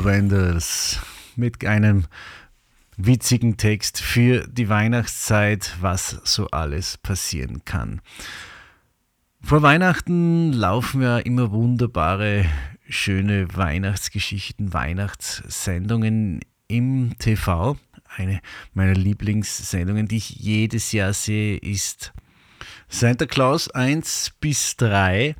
Wenders 0.05 1.01
mit 1.37 1.65
einem 1.65 2.05
witzigen 2.97 3.57
Text 3.57 4.01
für 4.01 4.47
die 4.47 4.69
Weihnachtszeit, 4.69 5.77
was 5.81 6.21
so 6.25 6.49
alles 6.49 6.99
passieren 6.99 7.65
kann. 7.65 8.01
Vor 9.43 9.63
Weihnachten 9.63 10.53
laufen 10.53 11.03
ja 11.03 11.19
immer 11.19 11.51
wunderbare, 11.51 12.45
schöne 12.89 13.49
Weihnachtsgeschichten, 13.57 14.73
Weihnachtssendungen 14.73 16.41
im 16.69 17.19
TV. 17.19 17.77
Eine 18.17 18.41
meiner 18.75 18.95
Lieblingssendungen, 18.95 20.07
die 20.07 20.19
ich 20.19 20.31
jedes 20.31 20.93
Jahr 20.93 21.13
sehe, 21.13 21.57
ist 21.57 22.13
Santa 22.95 23.25
Claus 23.25 23.71
1 23.71 24.33
bis 24.39 24.77
3 24.77 25.35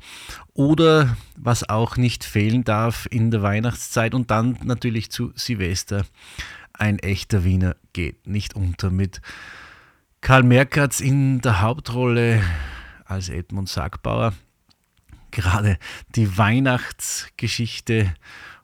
oder 0.53 1.15
was 1.37 1.69
auch 1.69 1.97
nicht 1.97 2.23
fehlen 2.23 2.63
darf 2.63 3.07
in 3.11 3.29
der 3.29 3.43
Weihnachtszeit 3.43 4.15
und 4.15 4.31
dann 4.31 4.57
natürlich 4.63 5.11
zu 5.11 5.31
Silvester. 5.35 6.03
Ein 6.73 6.97
echter 6.97 7.43
Wiener 7.43 7.75
geht 7.93 8.25
nicht 8.25 8.55
unter 8.55 8.89
mit 8.89 9.21
Karl 10.19 10.41
Merkatz 10.41 10.99
in 10.99 11.41
der 11.41 11.61
Hauptrolle 11.61 12.41
als 13.05 13.29
Edmund 13.29 13.69
Sackbauer. 13.69 14.33
Gerade 15.29 15.77
die 16.15 16.35
Weihnachtsgeschichte 16.37 18.15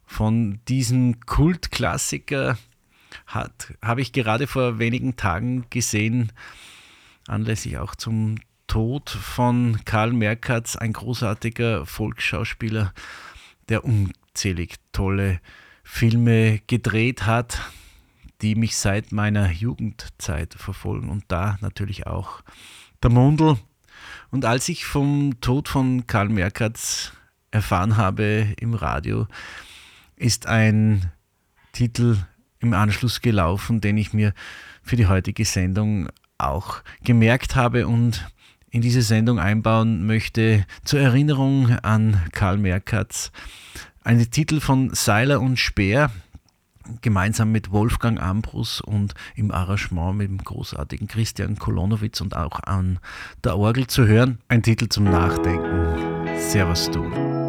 von 0.04 0.58
diesem 0.66 1.20
Kultklassiker 1.20 2.58
hat, 3.26 3.72
habe 3.80 4.00
ich 4.00 4.12
gerade 4.12 4.48
vor 4.48 4.80
wenigen 4.80 5.14
Tagen 5.14 5.66
gesehen, 5.70 6.32
anlässlich 7.28 7.78
auch 7.78 7.94
zum 7.94 8.36
Tod 8.70 9.10
von 9.10 9.80
Karl 9.84 10.12
Merkatz, 10.12 10.76
ein 10.76 10.92
großartiger 10.92 11.86
Volksschauspieler, 11.86 12.94
der 13.68 13.84
unzählig 13.84 14.76
tolle 14.92 15.40
Filme 15.82 16.60
gedreht 16.68 17.26
hat, 17.26 17.60
die 18.42 18.54
mich 18.54 18.76
seit 18.76 19.10
meiner 19.10 19.50
Jugendzeit 19.50 20.54
verfolgen 20.54 21.08
und 21.08 21.24
da 21.26 21.58
natürlich 21.60 22.06
auch 22.06 22.42
der 23.02 23.10
Mundel. 23.10 23.58
Und 24.30 24.44
als 24.44 24.68
ich 24.68 24.84
vom 24.84 25.40
Tod 25.40 25.68
von 25.68 26.06
Karl 26.06 26.28
Merkatz 26.28 27.10
erfahren 27.50 27.96
habe 27.96 28.54
im 28.60 28.74
Radio, 28.74 29.26
ist 30.14 30.46
ein 30.46 31.10
Titel 31.72 32.18
im 32.60 32.72
Anschluss 32.72 33.20
gelaufen, 33.20 33.80
den 33.80 33.96
ich 33.96 34.12
mir 34.12 34.32
für 34.84 34.94
die 34.94 35.08
heutige 35.08 35.44
Sendung 35.44 36.08
auch 36.38 36.84
gemerkt 37.02 37.56
habe 37.56 37.88
und 37.88 38.30
in 38.70 38.80
diese 38.80 39.02
Sendung 39.02 39.38
einbauen 39.38 40.06
möchte, 40.06 40.64
zur 40.84 41.00
Erinnerung 41.00 41.70
an 41.82 42.22
Karl 42.32 42.58
Merkatz. 42.58 43.32
Ein 44.02 44.30
Titel 44.30 44.60
von 44.60 44.94
Seiler 44.94 45.40
und 45.40 45.58
Speer, 45.58 46.10
gemeinsam 47.02 47.52
mit 47.52 47.70
Wolfgang 47.70 48.20
Ambrus 48.20 48.80
und 48.80 49.14
im 49.36 49.50
Arrangement 49.50 50.16
mit 50.16 50.28
dem 50.28 50.38
großartigen 50.38 51.08
Christian 51.08 51.56
Kolonowitz 51.56 52.20
und 52.20 52.36
auch 52.36 52.60
an 52.60 52.98
der 53.44 53.56
Orgel 53.56 53.86
zu 53.86 54.06
hören. 54.06 54.38
Ein 54.48 54.62
Titel 54.62 54.88
zum 54.88 55.04
Nachdenken. 55.04 56.38
Servus 56.38 56.90
du. 56.90 57.39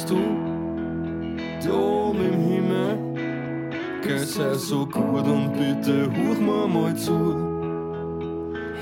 Servus 0.00 0.04
du, 0.06 0.16
da 1.64 1.74
oben 1.74 2.20
im 2.20 2.40
Himmel. 2.40 2.98
Geh, 4.02 4.18
sei 4.18 4.54
so 4.54 4.86
gut 4.86 5.26
und 5.26 5.52
bitte 5.52 6.06
huch 6.06 6.38
mir 6.38 6.66
mal 6.66 6.94
zu. 6.94 7.36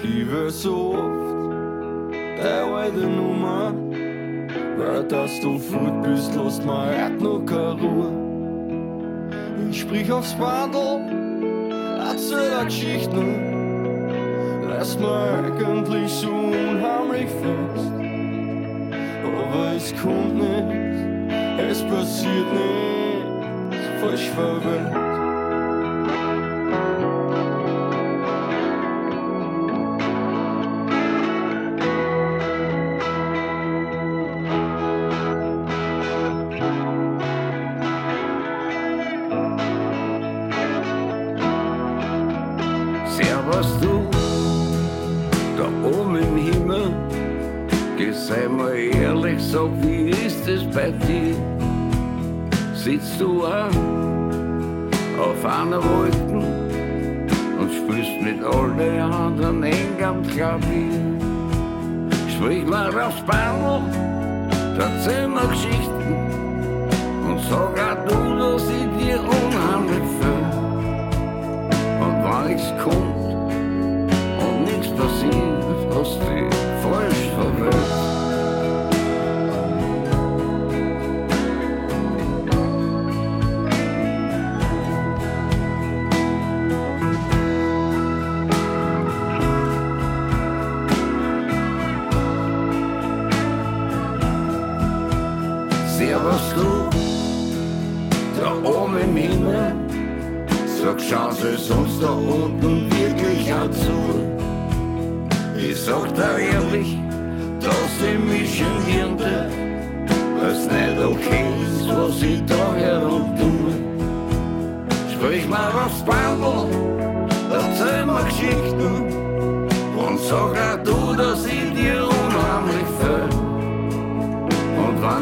Ich 0.02 0.30
will 0.30 0.50
so 0.50 0.94
oft 0.94 2.14
deine 2.40 2.74
alte 2.74 3.06
Nummer, 3.06 3.72
weil 4.78 5.04
dass 5.04 5.40
du 5.40 5.58
fort 5.58 6.02
bist, 6.02 6.34
lässt 6.36 6.64
mir 6.64 6.86
heute 6.86 7.22
noch 7.22 7.44
keine 7.46 7.80
Ruhe. 7.80 8.12
Ich 9.70 9.80
sprich 9.80 10.10
aufs 10.12 10.38
Wandel, 10.38 11.00
erzähl 11.98 12.52
eine 12.54 12.66
Geschichten. 12.66 13.58
Lass 14.68 14.98
mir 14.98 15.44
eigentlich 15.58 16.10
so 16.10 16.28
unheimlich 16.28 17.28
fest. 17.28 17.92
Aber 19.24 19.72
es 19.76 19.94
kommt 20.00 20.36
nichts, 20.36 20.87
es 21.58 21.82
passiert 21.82 22.52
nichts, 22.52 24.00
falsch 24.00 24.28
verwendet. 24.30 25.07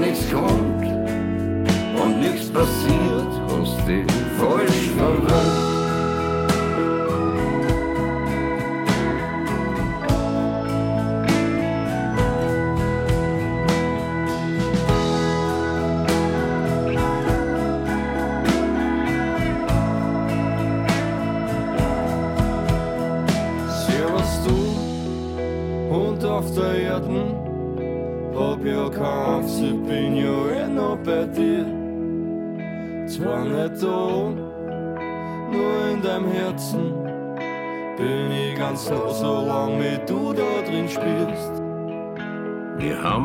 Nichts 0.07 0.31
kommt 0.31 0.85
und 2.01 2.21
nichts 2.21 2.49
passiert, 2.51 3.33
hast 3.49 3.89
du 3.89 4.05
falsch 4.39 4.91
verwirrt. 4.97 5.56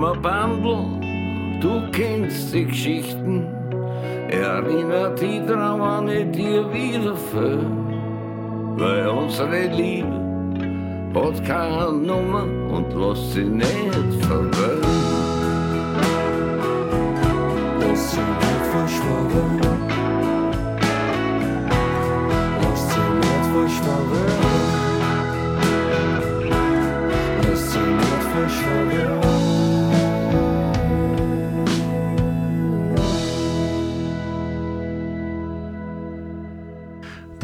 Bandel, 0.02 1.60
du 1.62 1.82
kennst 1.92 2.54
die 2.54 2.66
Geschichten. 2.66 3.46
Erinnert 4.30 5.22
dich 5.22 5.46
dran, 5.46 6.08
wenn 6.08 6.32
ich 6.32 6.32
dir 6.32 6.74
wieder. 6.74 7.16
Weil 8.78 9.08
unsere 9.10 9.68
Liebe 9.68 10.08
hat 11.14 11.46
keine 11.46 11.92
Nummer 11.92 12.44
und 12.44 12.92
lässt 12.96 13.34
sie 13.34 13.44
nicht 13.44 14.26
verwöhnen. 14.26 14.82
Lass 17.80 18.12
sie 18.12 18.18
nicht 18.18 18.66
verschwunden. 18.72 19.61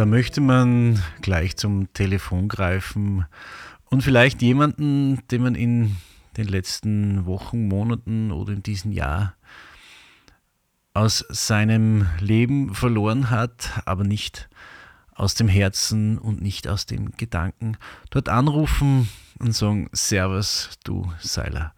Möchte 0.10 0.42
man 0.42 1.02
gleich 1.22 1.58
zum 1.58 1.92
Telefon 1.94 2.48
greifen 2.48 3.26
und 3.86 4.04
vielleicht 4.04 4.42
jemanden, 4.42 5.22
den 5.30 5.42
man 5.42 5.56
in 5.56 5.98
den 6.38 6.48
letzten 6.48 7.26
Wochen, 7.26 7.68
Monaten 7.68 8.32
oder 8.32 8.54
in 8.54 8.64
diesem 8.64 8.92
Jahr 8.92 9.36
aus 10.94 11.26
seinem 11.30 12.08
Leben 12.20 12.74
verloren 12.74 13.30
hat, 13.30 13.82
aber 13.86 14.04
nicht 14.04 14.50
aus 15.14 15.34
dem 15.34 15.48
Herzen 15.48 16.18
und 16.18 16.42
nicht 16.42 16.68
aus 16.68 16.86
den 16.86 17.12
Gedanken, 17.12 17.78
dort 18.10 18.30
anrufen 18.30 19.10
und 19.40 19.54
sagen, 19.54 19.90
Servus, 19.92 20.78
du 20.84 21.12
Seiler 21.20 21.74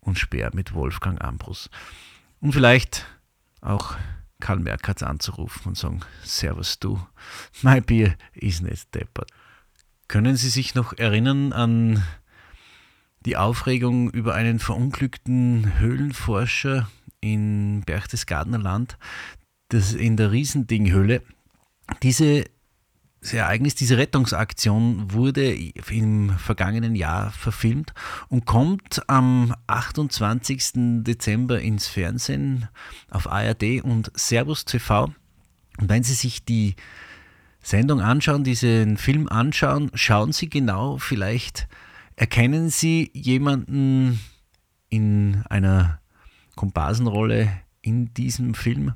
und 0.00 0.18
Speer 0.18 0.50
mit 0.54 0.74
Wolfgang 0.74 1.22
Ambrus. 1.22 1.70
Und 2.40 2.52
vielleicht 2.52 3.06
auch 3.60 3.96
Karl 4.40 4.58
Merkatz 4.58 5.02
anzurufen 5.02 5.68
und 5.68 5.76
sagen, 5.76 6.00
Servus 6.24 6.78
du, 6.78 7.00
mein 7.62 7.82
Bier 7.82 8.16
ist 8.34 8.62
nicht 8.62 8.94
deppert. 8.94 9.30
Können 10.08 10.36
Sie 10.36 10.48
sich 10.48 10.74
noch 10.74 10.96
erinnern 10.98 11.52
an 11.52 12.02
die 13.20 13.36
Aufregung 13.36 14.10
über 14.10 14.34
einen 14.34 14.58
verunglückten 14.58 15.78
Höhlenforscher 15.78 16.90
in 17.20 17.82
Berchtesgadener 17.82 18.58
Land, 18.58 18.98
das 19.68 19.92
in 19.92 20.16
der 20.16 20.32
Riesendinghöhle? 20.32 21.22
Diese 22.02 22.44
das 23.20 23.34
Ereignis, 23.34 23.74
diese 23.74 23.98
Rettungsaktion 23.98 25.12
wurde 25.12 25.52
im 25.52 26.30
vergangenen 26.38 26.94
Jahr 26.94 27.30
verfilmt 27.32 27.92
und 28.28 28.46
kommt 28.46 29.02
am 29.08 29.54
28. 29.66 31.02
Dezember 31.02 31.60
ins 31.60 31.86
Fernsehen 31.86 32.68
auf 33.10 33.30
ARD 33.30 33.82
und 33.82 34.10
Servus 34.14 34.64
TV. 34.64 35.12
Und 35.78 35.88
wenn 35.88 36.02
Sie 36.02 36.14
sich 36.14 36.44
die 36.46 36.76
Sendung 37.62 38.00
anschauen, 38.00 38.42
diesen 38.42 38.96
Film 38.96 39.28
anschauen, 39.28 39.90
schauen 39.92 40.32
Sie 40.32 40.48
genau, 40.48 40.96
vielleicht 40.96 41.68
erkennen 42.16 42.70
Sie 42.70 43.10
jemanden 43.12 44.18
in 44.88 45.42
einer 45.50 46.00
Komparsenrolle 46.56 47.52
in 47.82 48.14
diesem 48.14 48.54
Film 48.54 48.94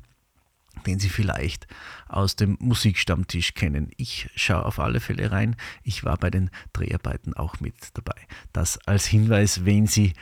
den 0.87 0.99
Sie 0.99 1.09
vielleicht 1.09 1.67
aus 2.09 2.37
dem 2.37 2.57
Musikstammtisch 2.61 3.55
kennen. 3.55 3.91
Ich 3.97 4.31
schaue 4.37 4.65
auf 4.65 4.79
alle 4.79 5.01
Fälle 5.01 5.33
rein. 5.33 5.57
Ich 5.83 6.05
war 6.05 6.17
bei 6.17 6.31
den 6.31 6.51
Dreharbeiten 6.73 7.35
auch 7.35 7.61
mit 7.61 7.75
dabei. 7.95 8.21
Das 8.53 8.79
als 8.87 9.07
Hinweis, 9.07 9.65
wen 9.65 9.87
Sie 9.87 10.13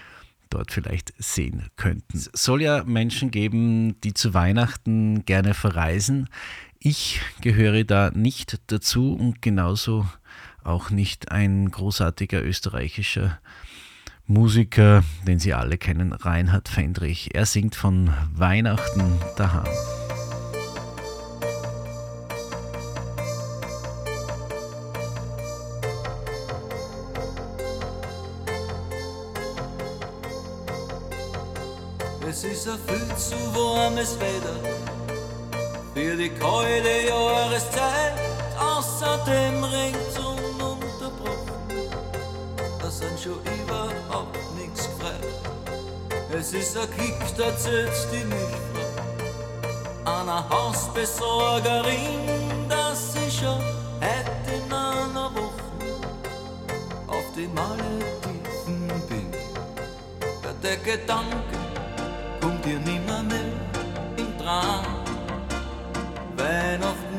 dort 0.50 0.70
vielleicht 0.70 1.12
sehen 1.18 1.70
könnten. 1.76 2.18
Es 2.18 2.30
soll 2.34 2.62
ja 2.62 2.84
Menschen 2.84 3.30
geben, 3.30 4.00
die 4.02 4.14
zu 4.14 4.34
Weihnachten 4.34 5.24
gerne 5.24 5.54
verreisen. 5.54 6.28
Ich 6.78 7.20
gehöre 7.40 7.84
da 7.84 8.10
nicht 8.10 8.60
dazu 8.66 9.14
und 9.14 9.40
genauso 9.40 10.06
auch 10.64 10.90
nicht 10.90 11.30
ein 11.30 11.70
großartiger 11.70 12.42
österreichischer 12.42 13.38
Musiker, 14.26 15.04
den 15.26 15.38
Sie 15.38 15.52
alle 15.52 15.78
kennen, 15.78 16.12
Reinhard 16.12 16.68
Fendrich. 16.68 17.34
Er 17.34 17.46
singt 17.46 17.74
von 17.74 18.12
Weihnachten 18.34 19.18
daheim. 19.36 20.01
Es 32.32 32.44
ist 32.44 32.66
ein 32.66 32.78
viel 32.88 33.14
zu 33.14 33.36
warmes 33.54 34.18
Wetter 34.18 34.56
für 35.92 36.16
die 36.16 36.30
kalte 36.30 37.02
Jahreszeit. 37.06 38.14
Außerdem 38.58 39.62
regnet 39.62 40.18
ununterbrochen, 40.18 41.90
da 42.80 42.90
sind 42.90 43.20
schon 43.20 43.38
überhaupt 43.42 44.38
nichts 44.58 44.88
gefreut. 44.88 45.26
Es 46.32 46.54
ist 46.54 46.74
ein 46.78 46.90
Kick, 46.96 47.20
da 47.36 47.54
zählt 47.54 47.92
die 48.10 48.24
Milchfrau 48.24 49.02
einer 50.10 50.48
Hausbesorgerin, 50.48 52.66
dass 52.66 53.14
ich 53.26 53.40
schon 53.40 53.60
heute 54.00 54.54
in 54.56 54.72
einer 54.72 55.30
Woche 55.34 55.64
auf 57.08 57.26
die 57.36 57.48
Malediven 57.48 58.88
bin. 59.06 59.30
Der 60.62 60.78
Gedanke 60.78 61.71
dir 62.64 62.78
nimmer 62.80 63.22
mehr 63.22 63.52
in 64.16 64.38
Traum. 64.38 64.86
Weihnachten. 66.36 67.12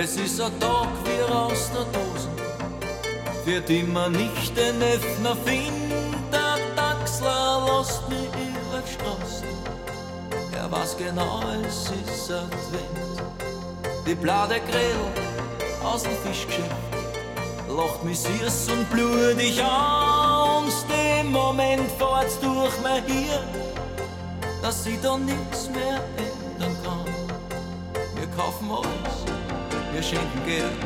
Es 0.00 0.16
ist 0.16 0.40
ein 0.40 0.60
Tag 0.60 0.86
wie 1.04 1.22
aus 1.32 1.70
der 1.72 1.84
Dose, 1.86 3.60
die 3.68 3.82
man 3.82 4.12
nicht 4.12 4.56
den 4.56 4.80
Öffner 4.80 5.34
findet. 5.44 6.14
Der 6.32 6.58
Taxler 6.76 7.66
lässt 7.66 8.02
über 8.06 8.80
die 8.80 8.92
Straße, 8.92 9.47
weiß 10.70 10.96
genau, 10.96 11.40
es 11.66 11.90
ist 11.90 12.30
Advent. 12.30 13.22
Die 14.06 14.14
blade 14.14 14.60
Grill 14.70 15.84
aus 15.84 16.02
dem 16.02 16.16
Fischgeschäft 16.24 16.70
lacht 17.68 18.04
mich 18.04 18.20
süß 18.20 18.70
und 18.70 18.90
blutig 18.90 19.62
an. 19.62 20.64
Und 20.64 20.72
dem 20.90 21.32
Moment 21.32 21.90
fährt's 21.92 22.38
durch 22.40 22.72
mein 22.82 23.04
Hirn, 23.04 23.44
dass 24.62 24.86
ich 24.86 25.00
da 25.00 25.16
nichts 25.16 25.70
mehr 25.70 26.00
ändern 26.16 26.76
kann. 26.84 27.04
Wir 28.16 28.26
kaufen 28.36 28.70
alles, 28.70 29.24
wir 29.92 30.02
schenken 30.02 30.44
Geld, 30.46 30.78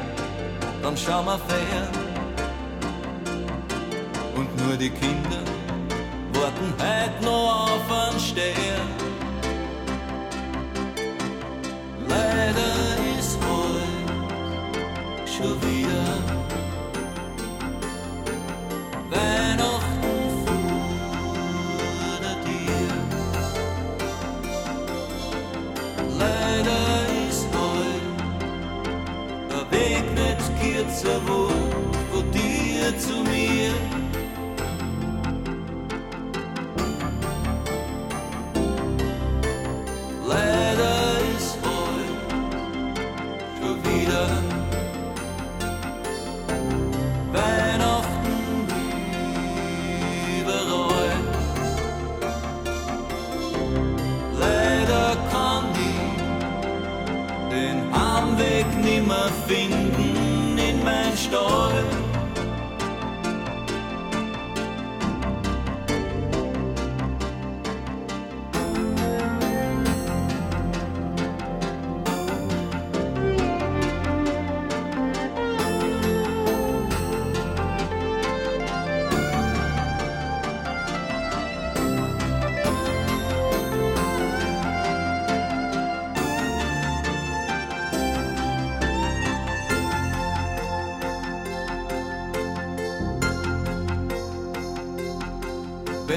dann 0.82 0.96
schauen 0.96 1.26
wir 1.26 1.38
fern. 1.38 1.88
Und 4.36 4.66
nur 4.66 4.76
die 4.76 4.90
Kinder 4.90 5.42
warten 6.34 6.74
heute 6.78 7.24
noch 7.24 7.70
auf 7.70 8.08
einen 8.08 8.20
Stern. 8.20 9.01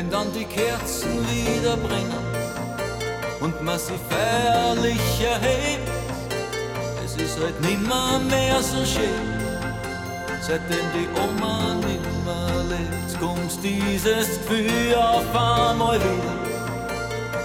Wenn 0.06 0.12
dann 0.12 0.32
die 0.34 0.46
Kerzen 0.46 1.10
wieder 1.28 1.76
brennen 1.78 2.26
und 3.40 3.60
man 3.64 3.80
sie 3.80 3.98
feierlich 4.08 5.00
erhebt, 5.20 5.90
es 7.04 7.16
ist 7.16 7.40
halt 7.40 7.60
nimmer 7.62 8.20
mehr 8.20 8.62
so 8.62 8.86
schön. 8.86 9.40
Seitdem 10.42 10.86
die 10.94 11.08
Oma 11.20 11.74
nimmer 11.74 12.64
lebt, 12.70 13.20
kommt 13.20 13.64
dieses 13.64 14.40
Gefühl 14.42 14.96
auf 14.96 15.28
einmal 15.30 16.00
wieder. 16.00 16.36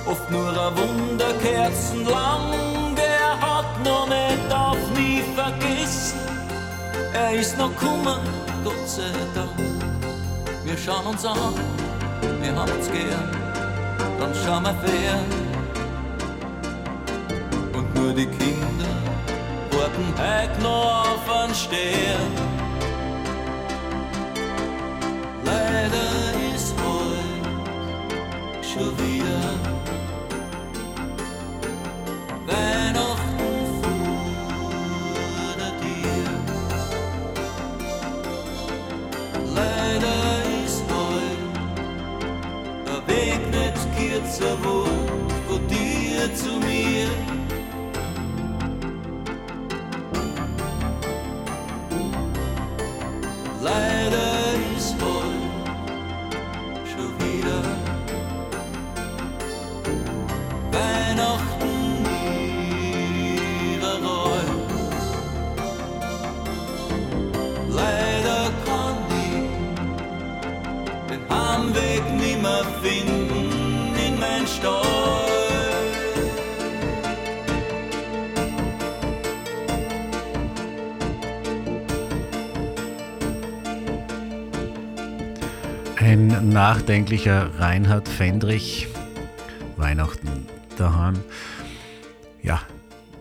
Oft 0.05 0.31
nur 0.31 0.51
ein 0.51 0.77
Wunderkerzen 0.77 2.05
lang, 2.05 2.95
der 2.95 3.41
hat 3.41 3.85
noch 3.85 4.07
nicht 4.07 4.53
auf 4.53 4.77
nie 4.95 5.23
vergessen. 5.35 6.19
Er 7.15 7.33
ist 7.33 7.57
noch 7.57 7.75
kummer, 7.77 8.21
Gott 8.65 8.87
sei 8.87 9.13
Dank. 9.35 9.49
Wir 10.63 10.77
schauen 10.77 11.07
uns 11.07 11.25
an, 11.25 11.55
wir 12.43 12.55
haben 12.55 12.73
uns 12.73 12.91
gern, 12.91 13.31
dann 14.19 14.35
schauen 14.35 14.63
wir 14.65 14.75
fern. 14.75 15.25
Und 17.73 17.95
nur 17.95 18.13
die 18.13 18.27
Kinder 18.27 18.95
warten 19.71 20.15
heute 20.17 20.63
noch 20.63 21.07
auf 21.15 21.45
einen 21.45 21.55
Stern. 21.55 22.33
Leider 25.45 26.55
ist 26.55 26.75
heute 26.85 27.45
schon 28.63 28.99
wieder 28.99 29.80
dir 46.41 46.51
zu 46.51 46.90
nachdenklicher 86.43 87.59
Reinhard 87.59 88.09
Fendrich. 88.09 88.89
Weihnachten 89.77 90.47
daheim. 90.77 91.21
Ja, 92.43 92.63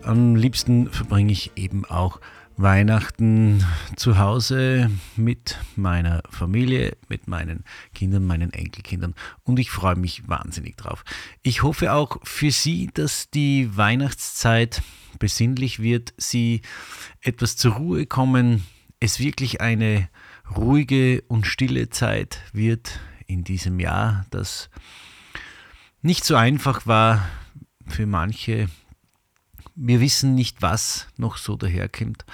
am 0.02 0.36
liebsten 0.36 0.90
verbringe 0.90 1.32
ich 1.32 1.52
eben 1.56 1.84
auch 1.84 2.20
Weihnachten 2.56 3.64
zu 3.96 4.18
Hause 4.18 4.90
mit 5.16 5.58
meiner 5.76 6.22
Familie, 6.28 6.96
mit 7.08 7.28
meinen 7.28 7.64
Kindern, 7.94 8.26
meinen 8.26 8.52
Enkelkindern 8.52 9.14
und 9.44 9.58
ich 9.58 9.70
freue 9.70 9.96
mich 9.96 10.28
wahnsinnig 10.28 10.76
drauf. 10.76 11.04
Ich 11.42 11.62
hoffe 11.62 11.92
auch 11.92 12.18
für 12.22 12.50
Sie, 12.50 12.90
dass 12.92 13.30
die 13.30 13.76
Weihnachtszeit 13.76 14.82
besinnlich 15.18 15.80
wird, 15.80 16.12
Sie 16.18 16.60
etwas 17.22 17.56
zur 17.56 17.74
Ruhe 17.74 18.06
kommen, 18.06 18.64
es 18.98 19.18
wirklich 19.18 19.60
eine 19.60 20.08
ruhige 20.54 21.22
und 21.28 21.46
stille 21.46 21.88
Zeit 21.88 22.40
wird 22.52 23.00
in 23.30 23.44
diesem 23.44 23.80
Jahr, 23.80 24.26
das 24.30 24.70
nicht 26.02 26.24
so 26.24 26.34
einfach 26.36 26.86
war 26.86 27.28
für 27.86 28.06
manche 28.06 28.68
wir 29.82 30.00
wissen 30.00 30.34
nicht, 30.34 30.60
was 30.60 31.06
noch 31.16 31.38
so 31.38 31.56
daherkommt 31.56 32.26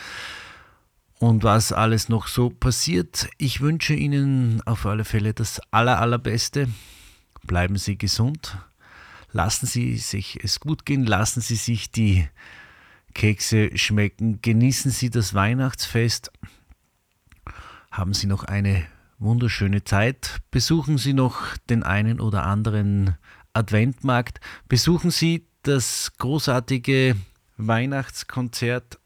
und 1.20 1.44
was 1.44 1.72
alles 1.72 2.09
noch 2.09 2.26
so 2.26 2.51
passiert. 2.51 3.28
Ich 3.38 3.61
wünsche 3.61 3.94
Ihnen 3.94 4.62
auf 4.66 4.84
alle 4.84 5.05
Fälle 5.05 5.32
das 5.32 5.61
Aller, 5.70 6.01
Allerbeste. 6.01 6.68
Bleiben 7.44 7.76
Sie 7.76 7.97
gesund. 7.97 8.59
Lassen 9.30 9.66
Sie 9.66 9.97
sich 9.97 10.42
es 10.42 10.59
gut 10.59 10.84
gehen. 10.84 11.07
Lassen 11.07 11.40
Sie 11.40 11.55
sich 11.55 11.92
die 11.92 12.28
Kekse 13.14 13.78
schmecken. 13.78 14.40
Genießen 14.42 14.90
Sie 14.90 15.11
das 15.11 15.32
Weihnachtsfest. 15.32 16.32
Haben 17.92 18.12
Sie 18.12 18.26
noch 18.26 18.42
eine 18.42 18.86
wunderschöne 19.18 19.84
Zeit. 19.84 20.38
Besuchen 20.50 20.98
Sie 20.98 21.12
noch 21.12 21.56
den 21.70 21.82
einen 21.82 22.20
oder 22.20 22.44
anderen 22.44 23.16
Adventmarkt. 23.52 24.40
Besuchen 24.68 25.10
Sie 25.10 25.46
das 25.62 26.12
großartige 26.18 27.16
Weihnachtskonzert 27.56 28.98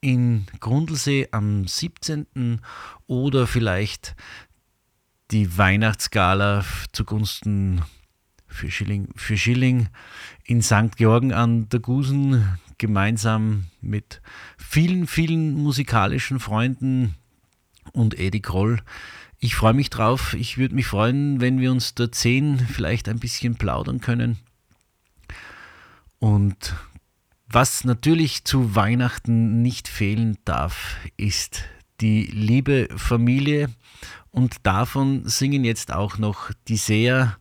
in 0.00 0.46
Grundlsee 0.60 1.28
am 1.30 1.66
17. 1.66 2.60
oder 3.06 3.46
vielleicht 3.46 4.16
die 5.30 5.56
Weihnachtsgala 5.56 6.64
zugunsten 6.92 7.82
für 8.46 8.70
Schilling, 8.70 9.08
für 9.16 9.36
Schilling 9.36 9.88
in 10.44 10.62
St. 10.62 10.96
Georgen 10.96 11.32
an 11.32 11.68
der 11.68 11.80
Gusen 11.80 12.58
gemeinsam 12.78 13.64
mit 13.80 14.20
vielen, 14.58 15.06
vielen 15.06 15.54
musikalischen 15.54 16.40
Freunden 16.40 17.14
und 17.92 18.18
Eddie 18.18 18.42
Kroll. 18.42 18.80
Ich 19.44 19.56
freue 19.56 19.74
mich 19.74 19.90
drauf. 19.90 20.34
Ich 20.34 20.56
würde 20.56 20.76
mich 20.76 20.86
freuen, 20.86 21.40
wenn 21.40 21.58
wir 21.58 21.72
uns 21.72 21.96
dort 21.96 22.14
sehen, 22.14 22.64
vielleicht 22.72 23.08
ein 23.08 23.18
bisschen 23.18 23.56
plaudern 23.56 24.00
können. 24.00 24.38
Und 26.20 26.76
was 27.48 27.82
natürlich 27.82 28.44
zu 28.44 28.76
Weihnachten 28.76 29.60
nicht 29.60 29.88
fehlen 29.88 30.38
darf, 30.44 30.94
ist 31.16 31.64
die 32.00 32.22
liebe 32.22 32.86
Familie. 32.96 33.68
Und 34.30 34.58
davon 34.62 35.28
singen 35.28 35.64
jetzt 35.64 35.92
auch 35.92 36.18
noch 36.18 36.52
die 36.68 36.76
Seher. 36.76 37.36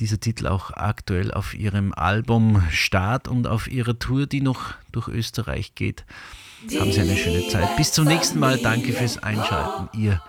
Dieser 0.00 0.20
Titel 0.20 0.48
auch 0.48 0.72
aktuell 0.72 1.32
auf 1.32 1.54
ihrem 1.54 1.94
Album 1.94 2.62
Start 2.70 3.26
und 3.26 3.46
auf 3.46 3.68
ihrer 3.68 3.98
Tour, 3.98 4.26
die 4.26 4.42
noch 4.42 4.74
durch 4.92 5.08
Österreich 5.08 5.74
geht. 5.74 6.04
Haben 6.78 6.92
Sie 6.92 7.00
eine 7.00 7.16
schöne 7.16 7.48
Zeit. 7.48 7.74
Bis 7.78 7.92
zum 7.92 8.04
nächsten 8.04 8.38
Mal. 8.38 8.58
Danke 8.58 8.92
fürs 8.92 9.16
Einschalten. 9.16 9.88
Ihr 9.98 10.20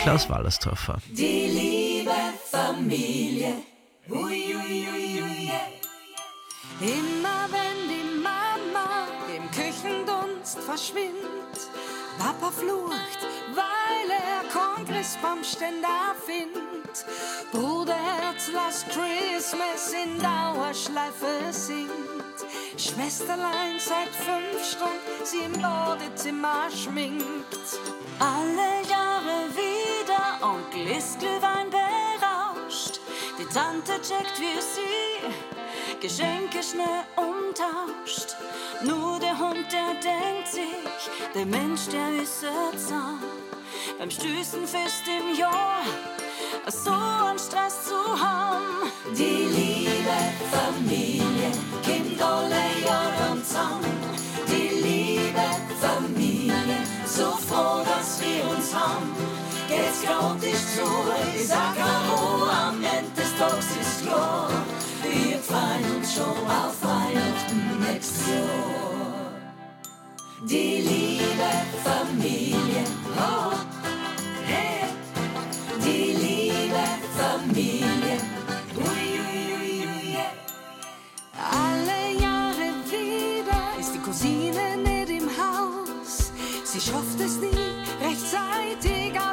Klaus 0.00 0.28
Wallerstorfer. 0.28 0.98
Die 1.08 1.46
liebe 1.46 2.14
Familie. 2.50 3.54
Ui, 4.08 4.54
ui, 4.54 4.86
ui, 4.92 5.22
ui. 5.22 5.50
Immer 6.80 7.48
wenn 7.50 7.88
die 7.88 8.20
Mama 8.22 9.06
im 9.34 9.50
Küchendunst 9.50 10.58
verschwindet, 10.60 11.58
Papa 12.18 12.50
flucht, 12.50 13.18
weil 13.54 14.10
er 14.10 14.48
Kongressbaumständer 14.52 16.14
findet. 16.26 17.04
Bruderherz 17.52 18.50
Last 18.52 18.86
Christmas 18.88 19.92
in 19.92 20.18
Dauerschleife 20.20 21.52
singt. 21.52 21.90
Schwesterlein 22.76 23.78
seit 23.78 24.08
fünf 24.08 24.64
Stunden 24.64 25.24
sie 25.24 25.44
im 25.44 25.60
Badezimmer 25.60 26.68
schminkt. 26.70 27.24
Alle 28.18 28.88
Jahre 28.88 29.11
Onkel 30.42 30.88
ist 30.96 31.20
Glühwein 31.20 31.70
berauscht. 31.70 33.00
Die 33.38 33.44
Tante 33.44 33.92
checkt 34.02 34.36
für 34.36 34.60
sie 34.60 36.00
Geschenke 36.00 36.60
schnell 36.64 37.04
umtauscht. 37.14 38.34
Nur 38.82 39.20
der 39.20 39.38
Hund, 39.38 39.70
der 39.70 39.94
denkt 40.00 40.48
sich, 40.48 41.10
der 41.32 41.46
Mensch, 41.46 41.82
der 41.92 42.20
ist 42.20 42.40
zahm. 42.40 43.22
Beim 43.98 44.10
Stößen 44.10 44.66
fest 44.66 45.04
im 45.06 45.38
Jahr, 45.38 45.84
so 46.66 46.90
einen 46.90 47.38
Stress 47.38 47.84
zu 47.84 48.20
haben. 48.20 48.90
Die 49.16 49.44
liebe 49.44 50.18
Familie 50.50 51.52
kommt 51.84 52.20
alle 52.20 52.84
Jahre 52.84 53.40
zusammen. 53.42 54.01
Geht's 60.02 60.14
chaotisch 60.14 60.64
zu, 60.74 60.82
ich 61.36 61.46
sag 61.46 61.76
Hallo, 61.78 62.44
am 62.46 62.76
Ende 62.76 63.10
des 63.14 63.36
Tages 63.38 63.66
ist 63.80 64.02
klar. 64.02 64.50
Wir 65.02 65.38
freuen 65.38 65.96
uns 65.96 66.14
schon 66.14 66.24
auf 66.24 66.76
Weihnachten 66.82 67.78
nächstes 67.80 68.26
Jahr. 68.28 69.32
Die 70.48 70.80
liebe 70.80 71.50
Familie, 71.84 72.84
oh, 73.16 73.52
hey, 74.44 74.88
die 75.84 76.12
liebe 76.12 76.84
Familie, 77.16 78.18
ui, 78.76 79.20
ui, 79.22 79.54
ui, 79.54 79.86
ui, 79.86 80.12
yeah. 80.14 80.32
Alle 81.52 82.20
Jahre 82.20 82.74
wieder 82.90 83.78
ist 83.78 83.94
die 83.94 84.00
Cousine 84.00 84.76
nicht 84.78 85.10
im 85.10 85.28
Haus. 85.28 86.32
Sie 86.64 86.80
schafft 86.80 87.20
es 87.20 87.36
nie 87.36 87.61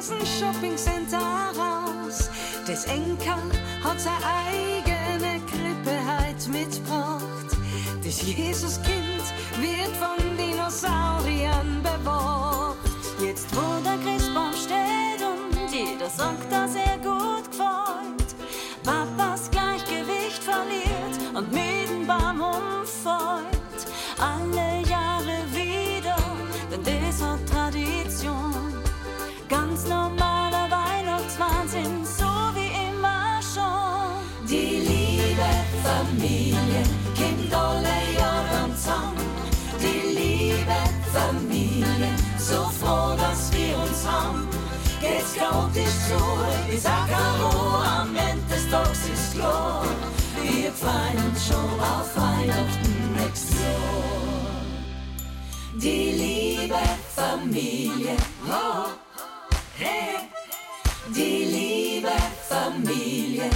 dem 0.10 0.26
Shoppingcenter 0.26 1.18
raus. 1.57 2.30
Das 2.66 2.86
Enkel 2.86 3.34
hat 3.84 3.99
seine 3.99 4.18
eigene 4.47 5.39
Krippe 5.45 5.95
heut 6.07 6.47
mitgebracht. 6.47 7.57
Das 8.03 8.22
Jesuskind 8.22 9.24
wird 9.60 9.95
von 9.97 10.38
Dinosauriern 10.38 11.82
bewacht. 11.84 12.49
So 42.50 42.64
froh, 42.80 43.16
dass 43.16 43.52
wir 43.54 43.78
uns 43.78 44.06
haben. 44.08 44.47
Geht's 45.00 45.36
chaotisch 45.36 45.97
zu, 46.08 46.20
ich 46.74 46.82
sag 46.82 47.08
Hallo, 47.18 47.52
am 47.78 48.16
Ende 48.16 48.43
des 48.54 48.70
Tages 48.70 49.10
ist 49.14 49.36
klar. 49.36 49.86
Wir 50.41 50.72
freuen 50.72 51.18
uns 51.28 51.47
schon 51.47 51.80
auf 51.80 52.10
Weihnachten 52.16 53.16
nächstes 53.16 53.62
Jahr. 53.62 54.60
Die 55.76 56.12
liebe 56.24 56.84
Familie, 57.16 58.16
oh, 58.47 58.89
hey, 59.78 60.18
die 61.16 61.43
liebe 61.58 62.16
Familie, 62.50 63.50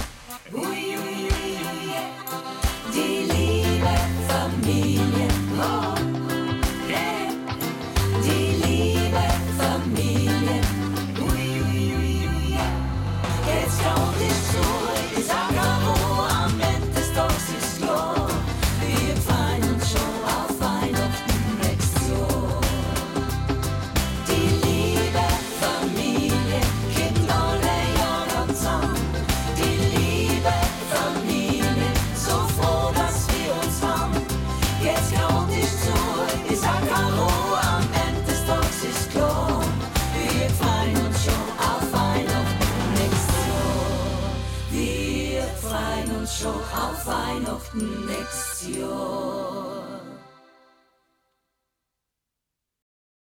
schon 46.40 46.54
auf 46.54 47.06
Weihnachten 47.06 48.06
nächstes 48.06 48.76
Jahr. 48.76 49.53